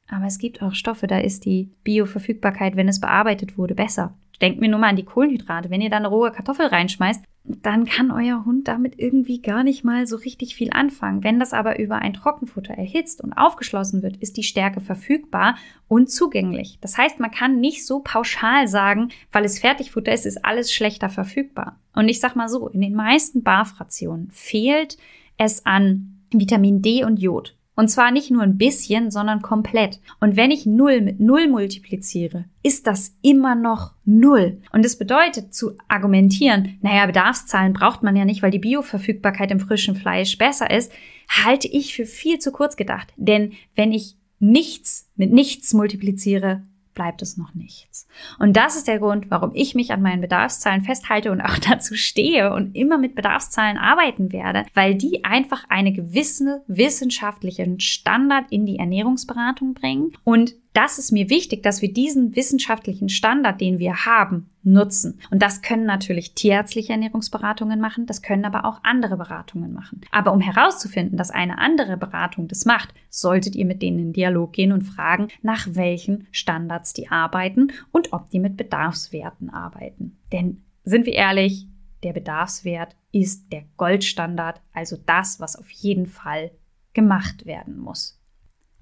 Aber 0.08 0.26
es 0.26 0.38
gibt 0.38 0.60
auch 0.60 0.74
Stoffe, 0.74 1.06
da 1.06 1.20
ist 1.20 1.46
die 1.46 1.70
Bioverfügbarkeit, 1.84 2.76
wenn 2.76 2.88
es 2.88 3.00
bearbeitet 3.00 3.56
wurde, 3.56 3.74
besser. 3.74 4.14
Denkt 4.40 4.60
mir 4.60 4.68
nur 4.68 4.78
mal 4.78 4.90
an 4.90 4.96
die 4.96 5.04
Kohlenhydrate. 5.04 5.70
Wenn 5.70 5.80
ihr 5.80 5.90
da 5.90 5.96
eine 5.96 6.08
rohe 6.08 6.32
Kartoffel 6.32 6.66
reinschmeißt, 6.66 7.24
dann 7.44 7.84
kann 7.84 8.10
euer 8.10 8.44
Hund 8.46 8.68
damit 8.68 8.98
irgendwie 8.98 9.42
gar 9.42 9.64
nicht 9.64 9.84
mal 9.84 10.06
so 10.06 10.16
richtig 10.16 10.54
viel 10.54 10.70
anfangen. 10.72 11.22
Wenn 11.22 11.38
das 11.38 11.52
aber 11.52 11.78
über 11.78 11.96
ein 11.96 12.14
Trockenfutter 12.14 12.72
erhitzt 12.72 13.20
und 13.20 13.34
aufgeschlossen 13.34 14.02
wird, 14.02 14.16
ist 14.16 14.38
die 14.38 14.42
Stärke 14.42 14.80
verfügbar 14.80 15.56
und 15.86 16.10
zugänglich. 16.10 16.78
Das 16.80 16.96
heißt, 16.96 17.20
man 17.20 17.30
kann 17.30 17.60
nicht 17.60 17.86
so 17.86 18.00
pauschal 18.00 18.66
sagen, 18.66 19.10
weil 19.30 19.44
es 19.44 19.58
Fertigfutter 19.58 20.12
ist, 20.12 20.24
ist 20.24 20.44
alles 20.44 20.72
schlechter 20.72 21.10
verfügbar. 21.10 21.78
Und 21.94 22.08
ich 22.08 22.18
sag 22.18 22.34
mal 22.34 22.48
so, 22.48 22.68
in 22.68 22.80
den 22.80 22.94
meisten 22.94 23.42
Barfrationen 23.42 24.30
fehlt 24.30 24.96
es 25.36 25.66
an 25.66 26.22
Vitamin 26.32 26.80
D 26.80 27.04
und 27.04 27.18
Jod. 27.18 27.56
Und 27.76 27.88
zwar 27.88 28.12
nicht 28.12 28.30
nur 28.30 28.42
ein 28.42 28.56
bisschen, 28.56 29.10
sondern 29.10 29.42
komplett. 29.42 30.00
Und 30.20 30.36
wenn 30.36 30.50
ich 30.50 30.64
null 30.64 31.00
mit 31.00 31.18
null 31.18 31.48
multipliziere, 31.48 32.44
ist 32.62 32.86
das 32.86 33.16
immer 33.20 33.54
noch 33.54 33.94
null. 34.04 34.60
Und 34.72 34.84
das 34.84 34.96
bedeutet 34.96 35.54
zu 35.54 35.72
argumentieren, 35.88 36.78
naja, 36.82 37.06
Bedarfszahlen 37.06 37.72
braucht 37.72 38.02
man 38.02 38.14
ja 38.16 38.24
nicht, 38.24 38.42
weil 38.42 38.52
die 38.52 38.58
Bioverfügbarkeit 38.60 39.50
im 39.50 39.60
frischen 39.60 39.96
Fleisch 39.96 40.38
besser 40.38 40.70
ist, 40.70 40.92
halte 41.28 41.68
ich 41.68 41.94
für 41.94 42.06
viel 42.06 42.38
zu 42.38 42.52
kurz 42.52 42.76
gedacht. 42.76 43.12
Denn 43.16 43.52
wenn 43.74 43.92
ich 43.92 44.16
nichts 44.38 45.10
mit 45.16 45.32
nichts 45.32 45.72
multipliziere, 45.72 46.62
bleibt 46.94 47.22
es 47.22 47.36
noch 47.36 47.54
nichts. 47.54 48.06
Und 48.38 48.56
das 48.56 48.76
ist 48.76 48.88
der 48.88 48.98
Grund, 48.98 49.30
warum 49.30 49.50
ich 49.54 49.74
mich 49.74 49.92
an 49.92 50.02
meinen 50.02 50.20
Bedarfszahlen 50.20 50.82
festhalte 50.82 51.30
und 51.30 51.40
auch 51.40 51.58
dazu 51.68 51.94
stehe 51.94 52.52
und 52.52 52.74
immer 52.74 52.98
mit 52.98 53.14
Bedarfszahlen 53.14 53.76
arbeiten 53.76 54.32
werde, 54.32 54.64
weil 54.74 54.94
die 54.94 55.24
einfach 55.24 55.64
eine 55.68 55.92
gewisse 55.92 56.62
wissenschaftlichen 56.66 57.80
Standard 57.80 58.46
in 58.50 58.66
die 58.66 58.78
Ernährungsberatung 58.78 59.74
bringen 59.74 60.12
und 60.24 60.54
das 60.74 60.98
ist 60.98 61.12
mir 61.12 61.30
wichtig, 61.30 61.62
dass 61.62 61.82
wir 61.82 61.92
diesen 61.92 62.34
wissenschaftlichen 62.34 63.08
Standard, 63.08 63.60
den 63.60 63.78
wir 63.78 64.06
haben, 64.06 64.50
nutzen. 64.64 65.20
Und 65.30 65.40
das 65.40 65.62
können 65.62 65.86
natürlich 65.86 66.34
tierärztliche 66.34 66.92
Ernährungsberatungen 66.92 67.80
machen, 67.80 68.06
das 68.06 68.22
können 68.22 68.44
aber 68.44 68.64
auch 68.64 68.80
andere 68.82 69.16
Beratungen 69.16 69.72
machen. 69.72 70.00
Aber 70.10 70.32
um 70.32 70.40
herauszufinden, 70.40 71.16
dass 71.16 71.30
eine 71.30 71.58
andere 71.58 71.96
Beratung 71.96 72.48
das 72.48 72.64
macht, 72.64 72.92
solltet 73.08 73.54
ihr 73.54 73.66
mit 73.66 73.82
denen 73.82 74.00
in 74.00 74.12
Dialog 74.12 74.52
gehen 74.52 74.72
und 74.72 74.82
fragen, 74.82 75.28
nach 75.42 75.68
welchen 75.70 76.26
Standards 76.32 76.92
die 76.92 77.08
arbeiten 77.08 77.72
und 77.92 78.12
ob 78.12 78.30
die 78.30 78.40
mit 78.40 78.56
Bedarfswerten 78.56 79.50
arbeiten. 79.50 80.18
Denn 80.32 80.64
sind 80.82 81.06
wir 81.06 81.14
ehrlich, 81.14 81.68
der 82.02 82.12
Bedarfswert 82.12 82.96
ist 83.12 83.52
der 83.52 83.62
Goldstandard, 83.76 84.60
also 84.72 84.96
das, 85.06 85.38
was 85.38 85.56
auf 85.56 85.70
jeden 85.70 86.06
Fall 86.06 86.50
gemacht 86.94 87.46
werden 87.46 87.78
muss. 87.78 88.20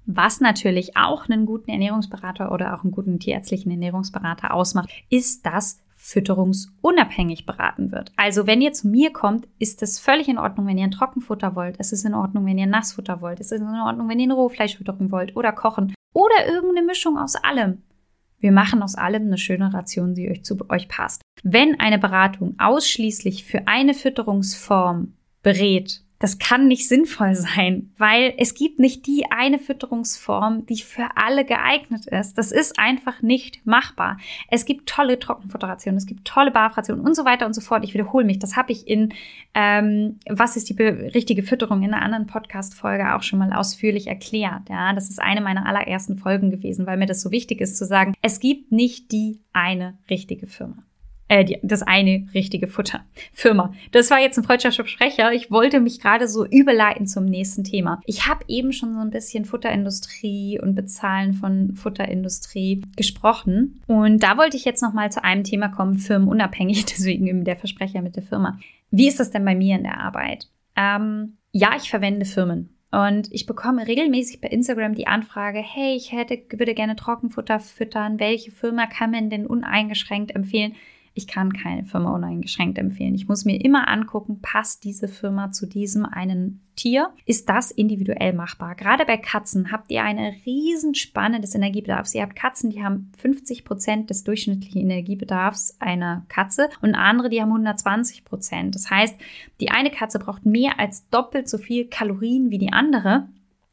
Was 0.07 0.41
natürlich 0.41 0.97
auch 0.97 1.29
einen 1.29 1.47
guten 1.47 1.71
Ernährungsberater 1.71 2.51
oder 2.53 2.75
auch 2.75 2.83
einen 2.83 2.91
guten 2.91 3.19
tierärztlichen 3.19 3.71
Ernährungsberater 3.71 4.53
ausmacht, 4.53 4.91
ist, 5.11 5.47
dass 5.47 5.81
fütterungsunabhängig 6.03 7.47
beraten 7.47 7.93
wird. 7.93 8.11
Also 8.17 8.49
wenn 8.49 8.61
ihr 8.61 8.73
zu 8.73 8.89
mir 8.89 9.13
kommt, 9.13 9.47
ist 9.61 9.83
es 9.83 10.01
völlig 10.01 10.29
in 10.29 10.39
Ordnung, 10.39 10.67
wenn 10.67 10.77
ihr 10.77 10.85
ein 10.85 10.91
Trockenfutter 10.91 11.55
wollt. 11.55 11.77
Es 11.79 11.93
ist 11.93 12.05
in 12.05 12.15
Ordnung, 12.15 12.45
wenn 12.45 12.59
ihr 12.59 12.67
Nassfutter 12.67 13.21
wollt. 13.21 13.39
Es 13.39 13.53
ist 13.53 13.61
in 13.61 13.69
Ordnung, 13.69 14.09
wenn 14.09 14.19
ihr 14.19 14.25
eine 14.25 14.35
Rohfleischfütterung 14.35 15.13
wollt 15.13 15.37
oder 15.37 15.53
kochen 15.53 15.95
oder 16.13 16.47
irgendeine 16.49 16.85
Mischung 16.85 17.17
aus 17.17 17.37
allem. 17.37 17.83
Wir 18.41 18.51
machen 18.51 18.83
aus 18.83 18.97
allem 18.97 19.27
eine 19.27 19.39
schöne 19.39 19.73
Ration, 19.73 20.15
die 20.15 20.29
euch 20.29 20.45
zu 20.45 20.59
euch 20.69 20.89
passt. 20.89 21.23
Wenn 21.45 21.79
eine 21.79 22.01
Beratung 22.01 22.57
ausschließlich 22.59 23.45
für 23.45 23.69
eine 23.69 23.95
Fütterungsform 23.95 25.15
berät, 25.45 26.02
das 26.23 26.39
kann 26.39 26.69
nicht 26.69 26.87
sinnvoll 26.87 27.35
sein, 27.35 27.91
weil 27.99 28.33
es 28.39 28.55
gibt 28.55 28.79
nicht 28.79 29.09
die 29.09 29.25
eine 29.33 29.59
Fütterungsform, 29.59 30.67
die 30.67 30.81
für 30.81 31.09
alle 31.17 31.45
geeignet 31.45 32.07
ist. 32.07 32.39
Das 32.39 32.53
ist 32.53 32.79
einfach 32.79 33.23
nicht 33.23 33.67
machbar. 33.67 34.19
Es 34.49 34.65
gibt 34.65 34.89
tolle 34.89 35.19
Trockenfutteration, 35.19 35.97
es 35.97 36.07
gibt 36.07 36.25
tolle 36.25 36.53
Barfrationen 36.53 37.05
und 37.05 37.17
so 37.17 37.25
weiter 37.25 37.45
und 37.45 37.55
so 37.55 37.61
fort. 37.61 37.83
Ich 37.83 37.93
wiederhole 37.93 38.25
mich. 38.25 38.39
Das 38.39 38.55
habe 38.55 38.71
ich 38.71 38.87
in 38.87 39.13
ähm, 39.55 40.21
Was 40.29 40.57
ist 40.57 40.69
die 40.69 40.81
richtige 40.81 41.43
Fütterung 41.43 41.83
in 41.83 41.93
einer 41.93 42.05
anderen 42.05 42.29
Podcast-Folge 42.29 43.17
auch 43.17 43.25
schon 43.25 43.41
mal 43.41 43.53
ausführlich 43.53 44.07
erklärt. 44.07 44.69
Ja, 44.69 44.93
das 44.93 45.11
ist 45.11 45.21
eine 45.21 45.41
meiner 45.41 45.67
allerersten 45.67 46.19
Folgen 46.19 46.53
gewesen, 46.53 46.87
weil 46.87 46.99
mir 46.99 47.07
das 47.07 47.21
so 47.21 47.33
wichtig 47.33 47.61
ist 47.61 47.77
zu 47.77 47.85
sagen, 47.85 48.15
es 48.23 48.39
gibt 48.39 48.71
nicht 48.71 49.11
die 49.11 49.41
eine 49.53 49.99
richtige 50.09 50.47
Firma 50.47 50.85
äh, 51.33 51.47
die, 51.47 51.59
das 51.63 51.83
eine 51.83 52.27
richtige 52.35 52.67
Futter. 52.67 53.05
Firma. 53.33 53.73
Das 53.91 54.11
war 54.11 54.21
jetzt 54.21 54.37
ein 54.37 54.45
freudscher 54.45 54.71
Sprecher. 54.71 55.33
Ich 55.33 55.51
wollte 55.51 55.81
mich 55.81 55.99
gerade 55.99 56.29
so 56.29 56.45
überleiten 56.45 57.07
zum 57.07 57.25
nächsten 57.25 57.65
Thema. 57.65 58.03
Ich 58.05 58.27
habe 58.29 58.45
eben 58.49 58.75
schon 58.75 58.93
so 58.93 59.01
ein 59.01 59.11
bisschen 59.11 59.47
Futterindustrie 59.47 60.61
und 60.63 60.75
Bezahlen 60.75 61.33
von 61.33 61.75
Futterindustrie 61.75 62.83
gesprochen. 62.97 63.81
Und 63.87 64.23
da 64.23 64.37
wollte 64.37 64.59
ich 64.59 64.67
jetzt 64.67 64.83
noch 64.83 64.93
mal 64.93 65.11
zu 65.11 65.25
einem 65.25 65.43
Thema 65.43 65.69
kommen, 65.69 65.99
firmenunabhängig, 65.99 66.85
deswegen 66.97 67.45
der 67.45 67.57
Versprecher 67.57 68.03
mit 68.03 68.15
der 68.17 68.25
Firma. 68.25 68.59
Wie 68.91 69.09
ist 69.09 69.19
das 69.19 69.31
denn 69.31 69.47
bei 69.47 69.55
mir 69.55 69.77
in 69.77 69.85
der 69.85 70.01
Arbeit? 70.01 70.49
Ähm, 70.77 71.39
ja, 71.51 71.71
ich 71.79 71.89
verwende 71.89 72.27
Firmen. 72.27 72.77
Und 72.91 73.33
ich 73.33 73.47
bekomme 73.47 73.87
regelmäßig 73.87 74.43
bei 74.43 74.49
Instagram 74.49 74.95
die 74.95 75.07
Anfrage, 75.07 75.61
hey, 75.61 75.97
ich 75.97 76.13
hätte, 76.13 76.43
würde 76.59 76.75
gerne 76.75 76.95
Trockenfutter 76.95 77.59
füttern. 77.59 78.21
Welche 78.21 78.51
Firma 78.51 78.87
kann 78.87 79.13
man 79.13 79.31
denn 79.31 79.47
uneingeschränkt 79.47 80.37
empfehlen? 80.37 80.75
Ich 81.15 81.27
kann 81.27 81.53
keine 81.53 81.85
Firma 81.85 82.15
uneingeschränkt 82.15 82.79
empfehlen. 82.79 83.15
Ich 83.15 83.29
muss 83.29 83.45
mir 83.45 83.63
immer 83.63 83.89
angucken, 83.89 84.41
passt 84.41 84.85
diese 84.85 85.09
Firma 85.09 85.53
zu 85.53 85.67
diesem 85.67 86.07
einen 86.07 86.61
Tier? 86.75 87.11
Ist 87.27 87.51
das 87.51 87.71
individuell 87.71 88.33
machbar? 88.33 88.75
Gerade 88.75 89.05
bei 89.05 89.19
Katzen 89.19 89.71
habt 89.71 89.91
ihr 89.91 90.03
eine 90.03 90.35
Riesenspanne 90.47 91.41
des 91.41 91.55
Energiebedarfs. 91.55 92.15
Ihr 92.15 92.23
habt 92.23 92.35
Katzen, 92.35 92.71
die 92.71 92.83
haben 92.83 93.13
50 93.19 93.65
Prozent 93.65 94.09
des 94.09 94.25
durchschnittlichen 94.25 94.81
Energiebedarfs 94.81 95.77
einer 95.81 96.25
Katze 96.29 96.71
und 96.81 96.95
andere, 96.95 97.29
die 97.29 97.43
haben 97.43 97.51
120 97.51 98.25
Prozent. 98.25 98.75
Das 98.75 98.91
heißt, 98.91 99.15
die 99.61 99.71
eine 99.71 99.91
Katze 99.91 100.19
braucht 100.19 100.47
mehr 100.47 100.79
als 100.81 101.09
doppelt 101.11 101.47
so 101.49 101.59
viel 101.59 101.89
Kalorien 101.89 102.51
wie 102.51 102.59
die 102.59 102.73
andere. 102.73 103.29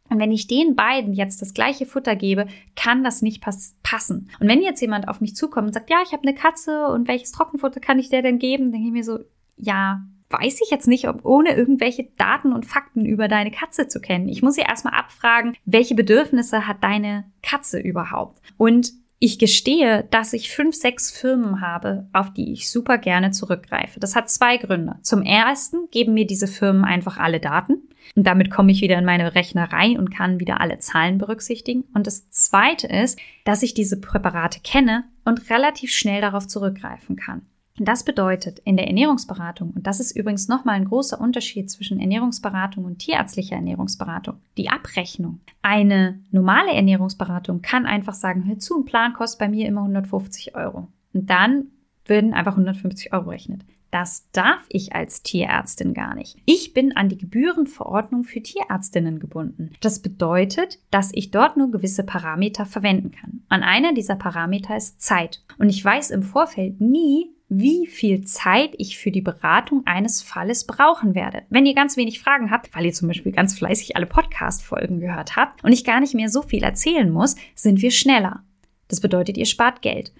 Und 0.10 0.20
wenn 0.20 0.32
ich 0.32 0.48
den 0.48 0.76
beiden 0.76 1.14
jetzt 1.14 1.42
das 1.42 1.54
gleiche 1.54 1.86
Futter 1.86 2.16
gebe, 2.16 2.48
kann 2.76 3.04
das 3.04 3.22
nicht 3.22 3.42
pass 3.42 3.76
passen. 3.84 4.30
Und 4.40 4.48
wenn 4.48 4.62
jetzt 4.62 4.82
jemand 4.82 5.08
auf 5.08 5.22
mich 5.22 5.36
zukommt 5.36 5.68
und 5.68 5.74
sagt, 5.74 5.90
ja, 5.90 5.98
ich 6.04 6.12
habe 6.12 6.24
eine 6.24 6.36
Katze 6.36 6.88
und 6.88 7.08
welches 7.08 7.32
Trockenfutter 7.32 7.80
kann 7.80 8.00
ich 8.00 8.10
der 8.10 8.22
denn 8.22 8.40
geben, 8.40 8.72
denke 8.72 8.88
ich 8.88 8.94
mir 8.94 9.04
so, 9.04 9.20
ja, 9.56 10.02
weiß 10.30 10.62
ich 10.64 10.70
jetzt 10.70 10.88
nicht, 10.88 11.08
ob 11.08 11.26
ohne 11.26 11.56
irgendwelche 11.56 12.08
Daten 12.18 12.54
und 12.54 12.66
Fakten 12.66 13.06
über 13.06 13.28
deine 13.28 13.52
Katze 13.52 13.88
zu 13.88 14.00
kennen. 14.00 14.30
Ich 14.30 14.42
muss 14.42 14.58
ja 14.58 14.68
erstmal 14.68 14.94
abfragen, 14.94 15.56
welche 15.66 15.96
Bedürfnisse 15.96 16.68
hat 16.68 16.84
deine 16.84 17.26
Katze 17.42 17.80
überhaupt? 17.80 18.40
Und 18.58 18.92
ich 19.20 19.38
gestehe, 19.38 20.08
dass 20.12 20.32
ich 20.32 20.50
fünf, 20.50 20.76
sechs 20.76 21.12
Firmen 21.12 21.60
habe, 21.60 22.08
auf 22.14 22.34
die 22.34 22.54
ich 22.54 22.72
super 22.72 22.98
gerne 22.98 23.32
zurückgreife. 23.32 24.00
Das 24.00 24.16
hat 24.16 24.30
zwei 24.30 24.58
Gründe. 24.58 24.96
Zum 25.02 25.24
ersten 25.24 25.90
geben 25.92 26.14
mir 26.14 26.26
diese 26.26 26.48
Firmen 26.48 26.86
einfach 26.86 27.18
alle 27.18 27.42
Daten. 27.42 27.90
Und 28.16 28.26
damit 28.26 28.50
komme 28.50 28.72
ich 28.72 28.82
wieder 28.82 28.98
in 28.98 29.06
meine 29.06 29.36
Rechnerei 29.36 29.98
und 29.98 30.10
kann 30.10 30.40
wieder 30.40 30.62
alle 30.62 30.80
Zahlen 30.80 31.18
berücksichtigen. 31.18 31.84
Und 31.94 32.08
das 32.08 32.30
Zweite 32.32 32.88
ist, 32.88 33.20
dass 33.44 33.62
ich 33.62 33.74
diese 33.74 34.00
Präparate 34.00 34.62
kenne 34.62 35.04
und 35.26 35.50
relativ 35.50 35.92
schnell 35.92 36.22
darauf 36.22 36.48
zurückgreifen 36.48 37.18
kann. 37.18 37.46
Das 37.80 38.04
bedeutet 38.04 38.60
in 38.60 38.78
der 38.78 38.88
Ernährungsberatung, 38.88 39.72
und 39.72 39.88
das 39.88 40.00
ist 40.00 40.16
übrigens 40.16 40.48
nochmal 40.48 40.76
ein 40.76 40.86
großer 40.86 41.20
Unterschied 41.20 41.72
zwischen 41.72 42.00
Ernährungsberatung 42.00 42.86
und 42.86 43.00
tierärztlicher 43.00 43.56
Ernährungsberatung, 43.56 44.36
die 44.58 44.70
Abrechnung. 44.70 45.40
Eine 45.62 46.20
normale 46.32 46.74
Ernährungsberatung 46.74 47.62
kann 47.62 47.86
einfach 47.86 48.14
sagen, 48.14 48.46
hör 48.46 48.60
zu, 48.60 48.80
ein 48.80 48.86
Plan 48.86 49.14
kostet 49.14 49.40
bei 49.40 49.50
mir 49.50 49.68
immer 49.68 49.82
150 49.82 50.56
Euro. 50.56 50.88
Und 51.14 51.30
dann 51.30 51.68
würden 52.06 52.34
einfach 52.34 52.54
150 52.54 53.14
Euro 53.14 53.30
rechnet. 53.30 53.62
Das 53.92 54.30
darf 54.32 54.66
ich 54.70 54.94
als 54.94 55.24
Tierärztin 55.24 55.94
gar 55.94 56.14
nicht. 56.14 56.38
Ich 56.46 56.74
bin 56.74 56.96
an 56.96 57.10
die 57.10 57.18
Gebührenverordnung 57.18 58.24
für 58.24 58.42
Tierärztinnen 58.42 59.20
gebunden. 59.20 59.72
Das 59.82 60.00
bedeutet, 60.00 60.80
dass 60.92 61.12
ich 61.14 61.32
dort 61.32 61.58
nur 61.58 61.72
gewisse 61.72 62.04
Parameter 62.04 62.66
verwenden 62.66 63.12
kann. 63.12 63.42
Und 63.50 63.64
einer 63.64 63.94
dieser 63.94 64.16
Parameter 64.16 64.78
ist 64.78 65.02
Zeit. 65.02 65.42
Und 65.58 65.70
ich 65.70 65.84
weiß 65.84 66.12
im 66.12 66.22
Vorfeld 66.22 66.80
nie, 66.80 67.32
wie 67.50 67.88
viel 67.88 68.22
Zeit 68.22 68.76
ich 68.78 68.98
für 68.98 69.10
die 69.10 69.22
Beratung 69.22 69.82
eines 69.86 70.22
Falles 70.22 70.66
brauchen 70.66 71.16
werde. 71.16 71.42
Wenn 71.50 71.66
ihr 71.66 71.74
ganz 71.74 71.98
wenig 71.98 72.20
Fragen 72.20 72.52
habt, 72.52 72.74
weil 72.76 72.86
ihr 72.86 72.94
zum 72.94 73.08
Beispiel 73.08 73.32
ganz 73.32 73.58
fleißig 73.58 73.96
alle 73.96 74.06
Podcast-Folgen 74.06 75.00
gehört 75.00 75.36
habt 75.36 75.64
und 75.64 75.74
ich 75.74 75.84
gar 75.84 76.00
nicht 76.00 76.14
mehr 76.14 76.30
so 76.30 76.44
viel 76.44 76.64
erzählen 76.64 77.10
muss, 77.10 77.36
sind 77.56 77.82
wir 77.82 77.90
schneller. 77.90 78.44
Das 78.88 79.02
bedeutet, 79.02 79.38
ihr 79.38 79.48
spart 79.48 79.82
Geld. 79.82 80.14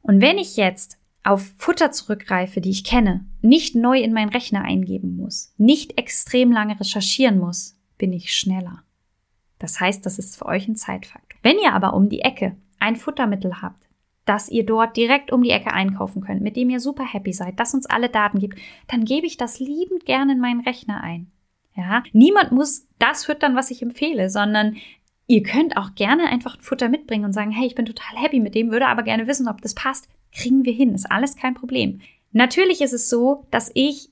Und 0.00 0.22
wenn 0.22 0.38
ich 0.38 0.56
jetzt 0.56 0.98
auf 1.22 1.52
Futter 1.58 1.92
zurückgreife, 1.92 2.62
die 2.62 2.70
ich 2.70 2.82
kenne, 2.84 3.26
nicht 3.42 3.74
neu 3.74 4.00
in 4.00 4.14
meinen 4.14 4.30
Rechner 4.30 4.62
eingeben 4.62 5.16
muss, 5.16 5.52
nicht 5.58 5.98
extrem 5.98 6.50
lange 6.50 6.80
recherchieren 6.80 7.38
muss, 7.38 7.76
bin 7.98 8.14
ich 8.14 8.32
schneller. 8.32 8.82
Das 9.58 9.78
heißt, 9.78 10.06
das 10.06 10.18
ist 10.18 10.38
für 10.38 10.46
euch 10.46 10.66
ein 10.66 10.76
Zeitfaktor. 10.76 11.38
Wenn 11.42 11.58
ihr 11.58 11.74
aber 11.74 11.92
um 11.92 12.08
die 12.08 12.22
Ecke 12.22 12.56
ein 12.78 12.96
Futtermittel 12.96 13.60
habt, 13.60 13.89
das 14.30 14.48
ihr 14.48 14.64
dort 14.64 14.96
direkt 14.96 15.32
um 15.32 15.42
die 15.42 15.50
Ecke 15.50 15.72
einkaufen 15.72 16.22
könnt, 16.22 16.40
mit 16.40 16.54
dem 16.54 16.70
ihr 16.70 16.78
super 16.78 17.04
happy 17.04 17.32
seid, 17.32 17.58
das 17.58 17.74
uns 17.74 17.86
alle 17.86 18.08
Daten 18.08 18.38
gibt, 18.38 18.60
dann 18.86 19.04
gebe 19.04 19.26
ich 19.26 19.36
das 19.36 19.58
liebend 19.58 20.06
gerne 20.06 20.34
in 20.34 20.38
meinen 20.38 20.60
Rechner 20.60 21.02
ein. 21.02 21.32
Ja, 21.76 22.04
niemand 22.12 22.52
muss 22.52 22.86
das 23.00 23.24
füttern, 23.24 23.56
was 23.56 23.72
ich 23.72 23.82
empfehle, 23.82 24.30
sondern 24.30 24.76
ihr 25.26 25.42
könnt 25.42 25.76
auch 25.76 25.96
gerne 25.96 26.28
einfach 26.28 26.54
ein 26.54 26.62
Futter 26.62 26.88
mitbringen 26.88 27.24
und 27.24 27.32
sagen, 27.32 27.50
hey, 27.50 27.66
ich 27.66 27.74
bin 27.74 27.86
total 27.86 28.16
happy 28.22 28.38
mit 28.38 28.54
dem, 28.54 28.70
würde 28.70 28.86
aber 28.86 29.02
gerne 29.02 29.26
wissen, 29.26 29.48
ob 29.48 29.60
das 29.62 29.74
passt. 29.74 30.08
Kriegen 30.30 30.64
wir 30.64 30.72
hin, 30.72 30.94
ist 30.94 31.10
alles 31.10 31.34
kein 31.34 31.54
Problem. 31.54 32.00
Natürlich 32.30 32.82
ist 32.82 32.92
es 32.92 33.10
so, 33.10 33.46
dass 33.50 33.72
ich 33.74 34.10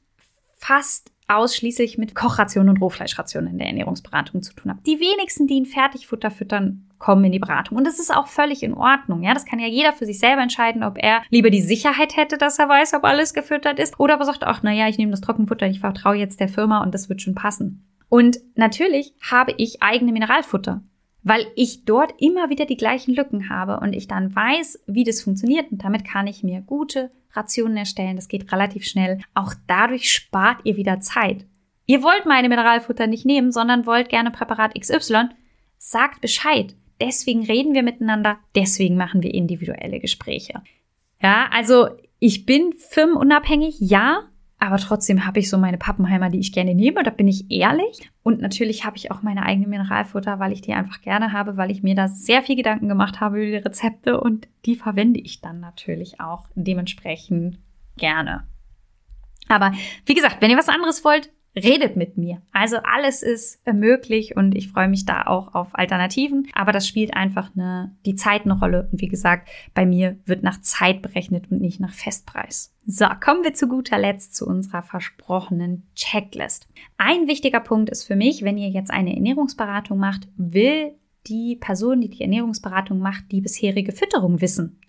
fast 0.57 1.13
ausschließlich 1.29 1.97
mit 1.97 2.17
Kochrationen 2.17 2.71
und 2.71 2.83
Rohfleischrationen 2.83 3.53
in 3.53 3.59
der 3.59 3.69
Ernährungsberatung 3.69 4.43
zu 4.43 4.53
tun 4.55 4.73
habe. 4.73 4.83
Die 4.85 4.99
wenigsten, 4.99 5.47
die 5.47 5.61
ein 5.61 5.67
Fertigfutter 5.67 6.33
füttern, 6.33 6.88
kommen 6.99 7.25
in 7.25 7.33
die 7.33 7.39
Beratung. 7.39 7.79
Und 7.79 7.87
das 7.87 7.99
ist 7.99 8.15
auch 8.15 8.27
völlig 8.27 8.63
in 8.63 8.75
Ordnung. 8.75 9.23
Ja, 9.23 9.35
das 9.35 9.45
kann 9.45 9.59
ja 9.59 9.67
jeder 9.67 9.93
für 9.93 10.07
sich 10.07 10.19
selber 10.19 10.43
entscheiden, 10.43 10.83
ob 10.83 10.99
er 10.99 11.23
lieber 11.31 11.51
die 11.51 11.63
Sicherheit 11.63 12.17
hätte, 12.17 12.39
dass 12.39 12.59
er 12.59 12.69
weiß, 12.69 12.95
ob 12.95 13.05
alles 13.05 13.35
gefüttert 13.35 13.79
ist, 13.79 13.99
oder 13.99 14.15
ob 14.15 14.21
er 14.21 14.27
sagt, 14.27 14.45
ach, 14.45 14.63
naja, 14.63 14.89
ich 14.89 14.99
nehme 14.99 15.11
das 15.11 15.21
Trockenfutter, 15.21 15.67
ich 15.67 15.81
vertraue 15.81 16.17
jetzt 16.17 16.41
der 16.41 16.49
Firma 16.49 16.83
und 16.83 16.93
das 16.93 17.09
wird 17.09 17.23
schon 17.23 17.35
passen. 17.35 17.85
Und 18.09 18.39
natürlich 18.55 19.15
habe 19.31 19.55
ich 19.57 19.83
eigene 19.83 20.13
Mineralfutter 20.13 20.83
weil 21.25 21.47
ich 21.57 21.85
dort 21.85 22.15
immer 22.19 22.49
wieder 22.49 22.65
die 22.65 22.77
gleichen 22.77 23.15
Lücken 23.15 23.51
habe 23.51 23.81
und 23.81 23.93
ich 23.93 24.09
dann 24.09 24.35
weiß, 24.35 24.85
wie 24.87 25.05
das 25.05 25.23
funktioniert 25.23 25.71
und 25.71 25.85
damit 25.85 26.05
kann 26.05 26.27
ich 26.27 26.43
mir 26.43 26.63
gute 26.63 27.11
Rationen 27.33 27.77
erstellen. 27.77 28.17
Das 28.17 28.29
geht 28.29 28.51
relativ 28.53 28.85
schnell. 28.85 29.19
Auch 29.35 29.53
dadurch 29.67 30.11
spart 30.11 30.61
ihr 30.65 30.77
wieder 30.77 31.01
Zeit. 31.01 31.45
Ihr 31.87 32.03
wollt 32.03 32.27
meine 32.27 32.49
Mineralfutter 32.49 33.07
nicht 33.07 33.27
nehmen, 33.27 33.53
sondern 33.53 33.87
wollt 33.87 34.09
gerne 34.09 34.31
Präparat 34.31 34.79
XY. 34.79 35.29
Sagt 35.77 36.21
Bescheid. 36.21 36.75
Deswegen 37.01 37.45
reden 37.45 37.75
wir 37.75 37.83
miteinander. 37.83 38.39
Deswegen 38.55 38.97
machen 38.97 39.23
wir 39.23 39.33
individuelle 39.33 40.01
Gespräche. 40.01 40.63
Ja, 41.23 41.49
also 41.53 41.89
ich 42.19 42.47
bin 42.47 42.73
firmenunabhängig, 42.77 43.77
ja, 43.81 44.23
aber 44.61 44.79
trotzdem 44.79 45.25
habe 45.25 45.39
ich 45.39 45.49
so 45.49 45.57
meine 45.57 45.79
Pappenheimer, 45.79 46.31
die 46.31 46.41
ich 46.41 46.53
gerne 46.53 46.75
nehme, 46.75 47.05
da 47.05 47.11
bin 47.11 47.29
ich 47.29 47.49
ehrlich. 47.51 48.11
Und 48.25 48.41
natürlich 48.41 48.85
habe 48.85 48.97
ich 48.97 49.13
auch 49.13 49.23
meine 49.23 49.45
eigene 49.45 49.69
Mineralfutter, 49.69 50.41
weil 50.41 50.53
ich 50.53 50.63
die 50.63 50.73
einfach 50.73 51.01
gerne 51.01 51.33
habe, 51.33 51.57
weil 51.57 51.71
ich 51.71 51.85
mir 51.85 51.95
da 51.95 52.09
sehr 52.09 52.43
viel 52.43 52.57
Gedanken 52.57 52.89
gemacht 52.89 53.21
habe 53.21 53.37
über 53.37 53.59
die 53.59 53.65
Rezepte 53.65 54.21
und 54.21 54.49
die 54.65 54.75
verwende 54.75 55.21
ich 55.21 55.41
dann 55.41 55.61
natürlich 55.61 56.21
auch 56.21 56.47
dementsprechend 56.57 57.59
gerne. 57.97 58.49
Aber 59.49 59.73
wie 60.07 60.15
gesagt, 60.15 60.39
wenn 60.41 60.51
ihr 60.51 60.59
was 60.59 60.69
anderes 60.69 61.05
wollt, 61.05 61.31
redet 61.59 61.97
mit 61.97 62.17
mir. 62.17 62.43
Also 62.53 62.79
alles 62.79 63.23
ist 63.23 63.61
möglich 63.73 64.37
und 64.37 64.55
ich 64.55 64.69
freue 64.69 64.89
mich 64.89 65.05
da 65.05 65.27
auch 65.27 65.55
auf 65.55 65.69
Alternativen. 65.73 66.49
Aber 66.55 66.73
das 66.73 66.87
spielt 66.87 67.15
einfach 67.15 67.51
eine, 67.55 67.97
die 68.07 68.15
Zeit 68.15 68.45
eine 68.45 68.59
Rolle. 68.59 68.89
Und 68.91 69.01
wie 69.01 69.09
gesagt, 69.09 69.49
bei 69.75 69.87
mir 69.87 70.19
wird 70.25 70.43
nach 70.43 70.61
Zeit 70.61 71.03
berechnet 71.03 71.51
und 71.51 71.61
nicht 71.61 71.81
nach 71.81 71.93
Festpreis. 71.93 72.75
So, 72.87 73.07
kommen 73.23 73.45
wir 73.45 73.55
zu 73.55 73.69
guter 73.69 73.99
Letzt 73.99 74.35
zu 74.35 74.47
unserer 74.47 74.83
versprochenen 74.83 75.87
Checklist. 75.95 76.69
Ein 76.97 77.27
wichtiger 77.27 77.61
Punkt 77.61 77.91
ist 77.91 78.05
für 78.05 78.17
mich, 78.17 78.43
wenn 78.43 78.57
ihr 78.57 78.71
jetzt 78.71 78.91
eine 78.91 79.15
Ernährungsberatung 79.15 79.99
macht, 79.99 80.29
will 80.37 80.95
die 81.27 81.57
Person, 81.57 82.01
die 82.01 82.09
die 82.09 82.23
Ernährungsberatung 82.23 82.99
macht, 82.99 83.31
die 83.31 83.41
bisherige 83.41 83.93
Fütterung 83.93 84.41
wissen. 84.41 84.81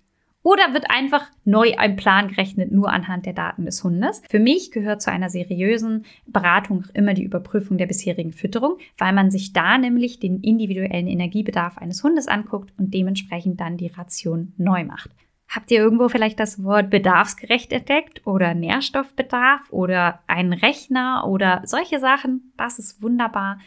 Oder 0.42 0.72
wird 0.72 0.90
einfach 0.90 1.26
neu 1.44 1.74
ein 1.76 1.96
Plan 1.96 2.28
gerechnet, 2.28 2.72
nur 2.72 2.90
anhand 2.90 3.26
der 3.26 3.34
Daten 3.34 3.66
des 3.66 3.84
Hundes? 3.84 4.22
Für 4.30 4.38
mich 4.38 4.70
gehört 4.70 5.02
zu 5.02 5.10
einer 5.10 5.28
seriösen 5.28 6.06
Beratung 6.26 6.86
immer 6.94 7.12
die 7.12 7.24
Überprüfung 7.24 7.76
der 7.76 7.86
bisherigen 7.86 8.32
Fütterung, 8.32 8.78
weil 8.96 9.12
man 9.12 9.30
sich 9.30 9.52
da 9.52 9.76
nämlich 9.76 10.18
den 10.18 10.40
individuellen 10.40 11.08
Energiebedarf 11.08 11.76
eines 11.76 12.02
Hundes 12.02 12.26
anguckt 12.26 12.72
und 12.78 12.94
dementsprechend 12.94 13.60
dann 13.60 13.76
die 13.76 13.88
Ration 13.88 14.54
neu 14.56 14.84
macht. 14.84 15.10
Habt 15.46 15.70
ihr 15.72 15.80
irgendwo 15.80 16.08
vielleicht 16.08 16.38
das 16.38 16.62
Wort 16.62 16.90
bedarfsgerecht 16.90 17.72
entdeckt 17.72 18.24
oder 18.24 18.54
Nährstoffbedarf 18.54 19.70
oder 19.70 20.20
einen 20.28 20.52
Rechner 20.52 21.26
oder 21.26 21.62
solche 21.64 21.98
Sachen? 21.98 22.52
Das 22.56 22.78
ist 22.78 23.02
wunderbar. 23.02 23.58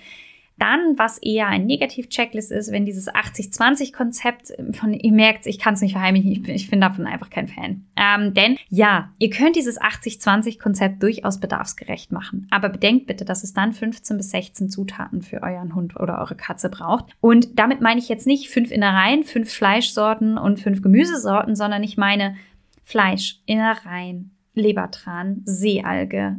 Dann, 0.64 0.98
was 0.98 1.18
eher 1.18 1.48
ein 1.48 1.66
Negativ-Checklist 1.66 2.50
ist, 2.50 2.72
wenn 2.72 2.86
dieses 2.86 3.14
80-20-Konzept 3.14 4.54
von, 4.72 4.94
ihr 4.94 5.12
merkt, 5.12 5.46
ich 5.46 5.60
kann 5.60 5.74
es 5.74 5.82
nicht 5.82 5.92
verheimlichen, 5.92 6.32
ich 6.32 6.42
bin, 6.42 6.56
ich 6.56 6.70
bin 6.70 6.80
davon 6.80 7.06
einfach 7.06 7.30
kein 7.30 7.50
Fan. 7.50 7.84
Ähm, 7.98 8.34
denn 8.34 8.56
ja, 8.70 9.12
ihr 9.20 9.30
könnt 9.30 9.58
dieses 9.58 9.78
80-20-Konzept 9.82 11.04
durchaus 11.04 11.42
bedarfsgerecht 11.42 12.14
machen. 12.14 12.48
Aber 12.50 12.70
bedenkt 12.70 13.08
bitte, 13.08 13.26
dass 13.26 13.44
es 13.44 13.52
dann 13.52 13.74
15 13.74 14.16
bis 14.16 14.30
16 14.30 14.70
Zutaten 14.70 15.22
für 15.22 15.44
euren 15.44 15.76
Hund 15.76 16.00
oder 16.00 16.20
eure 16.20 16.36
Katze 16.36 16.70
braucht. 16.70 17.08
Und 17.20 17.60
damit 17.60 17.82
meine 17.82 18.00
ich 18.00 18.08
jetzt 18.08 18.26
nicht 18.26 18.50
fünf 18.50 18.72
Innereien, 18.72 19.26
fünf 19.26 19.52
Fleischsorten 19.52 20.38
und 20.38 20.62
fünf 20.62 20.82
Gemüsesorten, 20.82 21.58
sondern 21.58 21.84
ich 21.84 21.98
meine 21.98 22.38
Fleisch, 22.86 23.42
Innereien, 23.46 24.32
Lebertran, 24.54 25.42
Seealge, 25.44 26.38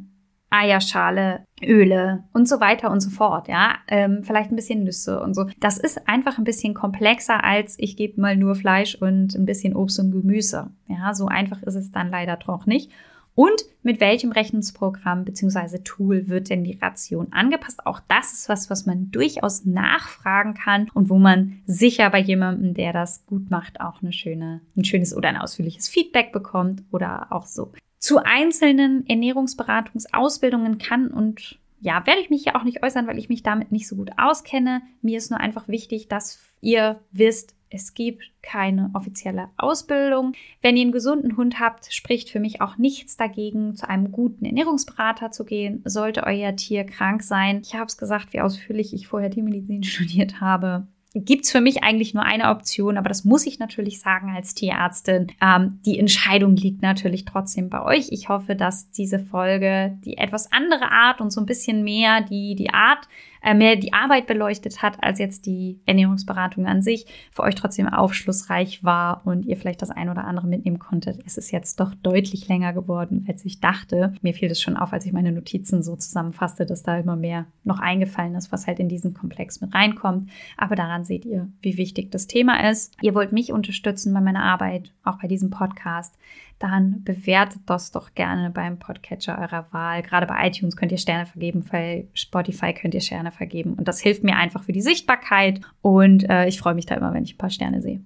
Eierschale, 0.55 1.45
Öle 1.62 2.25
und 2.33 2.49
so 2.49 2.61
weiter 2.61 2.90
und 2.90 3.01
so 3.01 3.11
fort, 3.11 3.49
ja. 3.49 3.75
Ähm, 3.88 4.23
vielleicht 4.23 4.53
ein 4.53 4.57
bisschen 4.57 4.85
Nüsse 4.85 5.21
und 5.21 5.35
so. 5.35 5.47
Das 5.59 5.79
ist 5.79 6.09
einfach 6.09 6.38
ein 6.38 6.45
bisschen 6.45 6.75
komplexer 6.75 7.43
als 7.43 7.77
ich 7.79 7.97
gebe 7.97 8.21
mal 8.21 8.37
nur 8.37 8.55
Fleisch 8.55 8.95
und 8.95 9.35
ein 9.35 9.47
bisschen 9.47 9.75
Obst 9.75 9.99
und 9.99 10.12
Gemüse. 10.12 10.71
Ja, 10.87 11.12
so 11.12 11.27
einfach 11.27 11.62
ist 11.62 11.75
es 11.75 11.90
dann 11.90 12.11
leider 12.11 12.37
doch 12.37 12.67
nicht. 12.67 12.93
Und 13.35 13.64
mit 13.83 14.01
welchem 14.01 14.31
Rechnungsprogramm 14.31 15.25
bzw. 15.25 15.79
Tool 15.83 16.29
wird 16.29 16.51
denn 16.51 16.62
die 16.62 16.79
Ration 16.81 17.33
angepasst? 17.33 17.85
Auch 17.85 18.01
das 18.07 18.33
ist 18.33 18.49
was, 18.49 18.71
was 18.71 18.87
man 18.87 19.11
durchaus 19.11 19.64
nachfragen 19.64 20.55
kann 20.55 20.88
und 20.95 21.11
wo 21.11 21.19
man 21.19 21.61
sicher 21.67 22.11
bei 22.11 22.21
jemandem, 22.21 22.75
der 22.75 22.93
das 22.93 23.27
gut 23.27 23.51
macht, 23.51 23.81
auch 23.81 24.03
eine 24.03 24.12
schöne, 24.12 24.61
ein 24.77 24.85
schönes 24.85 25.17
oder 25.17 25.31
ein 25.31 25.37
ausführliches 25.37 25.88
Feedback 25.88 26.31
bekommt 26.31 26.85
oder 26.93 27.33
auch 27.33 27.47
so 27.47 27.73
zu 28.05 28.23
einzelnen 28.23 29.07
Ernährungsberatungsausbildungen 29.07 30.77
kann 30.77 31.09
und 31.09 31.59
ja, 31.81 32.07
werde 32.07 32.21
ich 32.21 32.29
mich 32.29 32.45
ja 32.45 32.55
auch 32.55 32.62
nicht 32.62 32.83
äußern, 32.83 33.07
weil 33.07 33.17
ich 33.19 33.31
mich 33.31 33.43
damit 33.43 33.73
nicht 33.73 33.88
so 33.88 33.97
gut 33.97 34.11
auskenne. 34.19 34.83
Mir 35.01 35.17
ist 35.17 35.31
nur 35.31 35.40
einfach 35.40 35.69
wichtig, 35.69 36.07
dass 36.07 36.38
ihr 36.61 37.01
wisst, 37.12 37.55
es 37.71 37.95
gibt 37.95 38.31
keine 38.43 38.90
offizielle 38.93 39.49
Ausbildung. 39.57 40.35
Wenn 40.61 40.77
ihr 40.77 40.83
einen 40.83 40.93
gesunden 40.93 41.38
Hund 41.38 41.61
habt, 41.61 41.95
spricht 41.95 42.29
für 42.29 42.40
mich 42.40 42.61
auch 42.61 42.77
nichts 42.77 43.17
dagegen, 43.17 43.75
zu 43.75 43.88
einem 43.88 44.12
guten 44.12 44.45
Ernährungsberater 44.45 45.31
zu 45.31 45.47
gehen. 45.47 45.81
Sollte 45.87 46.25
euer 46.25 46.55
Tier 46.57 46.85
krank 46.85 47.23
sein, 47.23 47.62
ich 47.64 47.75
habe 47.75 47.87
es 47.87 47.97
gesagt, 47.97 48.35
wie 48.35 48.43
ausführlich 48.43 48.93
ich 48.93 49.09
vorher 49.09 49.31
Tiermedizin 49.31 49.83
studiert 49.83 50.43
habe, 50.43 50.88
gibt's 51.14 51.53
für 51.53 51.61
mich 51.61 51.85
eigentlich 51.85 52.12
nur 52.12 52.24
eine 52.24 52.50
Option, 52.50 52.98
aber 52.98 53.09
das 53.09 53.24
muss 53.24 53.46
ich 53.46 53.61
natürlich 53.61 54.00
sagen 54.00 54.33
als 54.35 54.55
Tierärztin. 54.55 55.29
Ähm, 55.40 55.79
die 55.87 55.98
Entscheidung 55.98 56.57
liegt 56.57 56.83
natürlich 56.83 57.24
trotzdem 57.24 57.70
bei 57.70 57.83
euch. 57.83 58.09
Ich 58.11 58.29
hoffe, 58.29 58.57
dass 58.57 58.90
diese 58.90 59.20
Folge 59.20 59.96
die 60.05 60.18
etwas 60.18 60.50
andere 60.50 60.90
Art 60.90 61.20
und 61.20 61.31
so 61.31 61.40
ein 61.40 61.46
bisschen 61.46 61.85
mehr 61.85 62.20
die, 62.22 62.57
die 62.57 62.70
Art 62.70 63.09
äh, 63.44 63.55
mehr 63.55 63.77
die 63.77 63.92
Arbeit 63.92 64.27
beleuchtet 64.27 64.83
hat, 64.83 64.96
als 65.03 65.18
jetzt 65.18 65.46
die 65.46 65.79
Ernährungsberatung 65.85 66.66
an 66.66 66.81
sich, 66.81 67.07
für 67.31 67.42
euch 67.42 67.55
trotzdem 67.55 67.87
aufschlussreich 67.88 68.83
war 68.83 69.20
und 69.27 69.44
ihr 69.44 69.57
vielleicht 69.57 69.83
das 69.83 69.90
ein 69.90 70.09
oder 70.09 70.24
andere 70.24 70.46
mitnehmen 70.46 70.79
konntet. 70.79 71.20
Es 71.27 71.37
ist 71.37 71.50
jetzt 71.50 71.79
doch 71.79 71.94
deutlich 71.94 72.48
länger 72.48 72.72
geworden, 72.72 73.27
als 73.29 73.44
ich 73.44 73.61
dachte. 73.61 74.14
Mir 74.22 74.33
fiel 74.33 74.50
es 74.50 74.62
schon 74.62 74.77
auf, 74.77 74.92
als 74.92 75.05
ich 75.05 75.12
meine 75.12 75.31
Notizen 75.31 75.83
so 75.83 75.94
zusammenfasste, 75.94 76.64
dass 76.64 76.83
da 76.83 76.96
immer 76.96 77.16
mehr 77.16 77.44
noch 77.64 77.81
eingefallen 77.81 78.35
ist, 78.35 78.50
was 78.50 78.66
halt 78.66 78.81
in 78.81 78.88
diesen 78.88 79.12
Komplex 79.12 79.61
mit 79.61 79.74
reinkommt. 79.74 80.31
Aber 80.57 80.74
daran 80.74 81.04
seht 81.05 81.25
ihr, 81.25 81.49
wie 81.61 81.77
wichtig 81.77 82.11
das 82.11 82.27
Thema 82.27 82.69
ist. 82.69 82.97
Ihr 83.03 83.14
wollt 83.14 83.33
mich 83.33 83.53
unterstützen 83.53 84.12
bei 84.12 84.21
meiner 84.21 84.43
Arbeit, 84.43 84.93
auch 85.05 85.19
bei 85.21 85.29
diesem 85.29 85.51
Podcast 85.51 86.17
dann 86.59 87.03
bewertet 87.05 87.62
das 87.67 87.90
doch 87.90 88.14
gerne 88.14 88.51
beim 88.51 88.79
Podcatcher 88.79 89.38
eurer 89.38 89.67
Wahl. 89.73 90.03
Gerade 90.03 90.27
bei 90.27 90.47
iTunes 90.47 90.77
könnt 90.77 90.93
ihr 90.93 90.99
Sterne 90.99 91.27
vergeben, 91.27 91.64
bei 91.71 92.07
Spotify 92.14 92.73
könnt 92.73 92.95
ihr 92.95 93.01
Sterne 93.01 93.33
vergeben. 93.33 93.75
Und 93.75 93.88
das 93.88 94.01
hilft 94.01 94.25
mir 94.25 94.37
einfach 94.37 94.62
für 94.62 94.73
die 94.73 94.81
Sichtbarkeit. 94.81 95.61
Und 95.83 96.29
äh, 96.29 96.47
ich 96.47 96.59
freue 96.59 96.75
mich 96.75 96.87
da 96.87 96.95
immer, 96.95 97.12
wenn 97.12 97.25
ich 97.25 97.35
ein 97.35 97.38
paar 97.38 97.51
Sterne 97.51 97.83
sehe. 97.83 98.01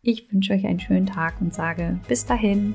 Ich 0.00 0.32
wünsche 0.32 0.52
euch 0.52 0.66
einen 0.66 0.80
schönen 0.80 1.06
Tag 1.06 1.40
und 1.40 1.54
sage 1.54 2.00
bis 2.08 2.24
dahin. 2.24 2.74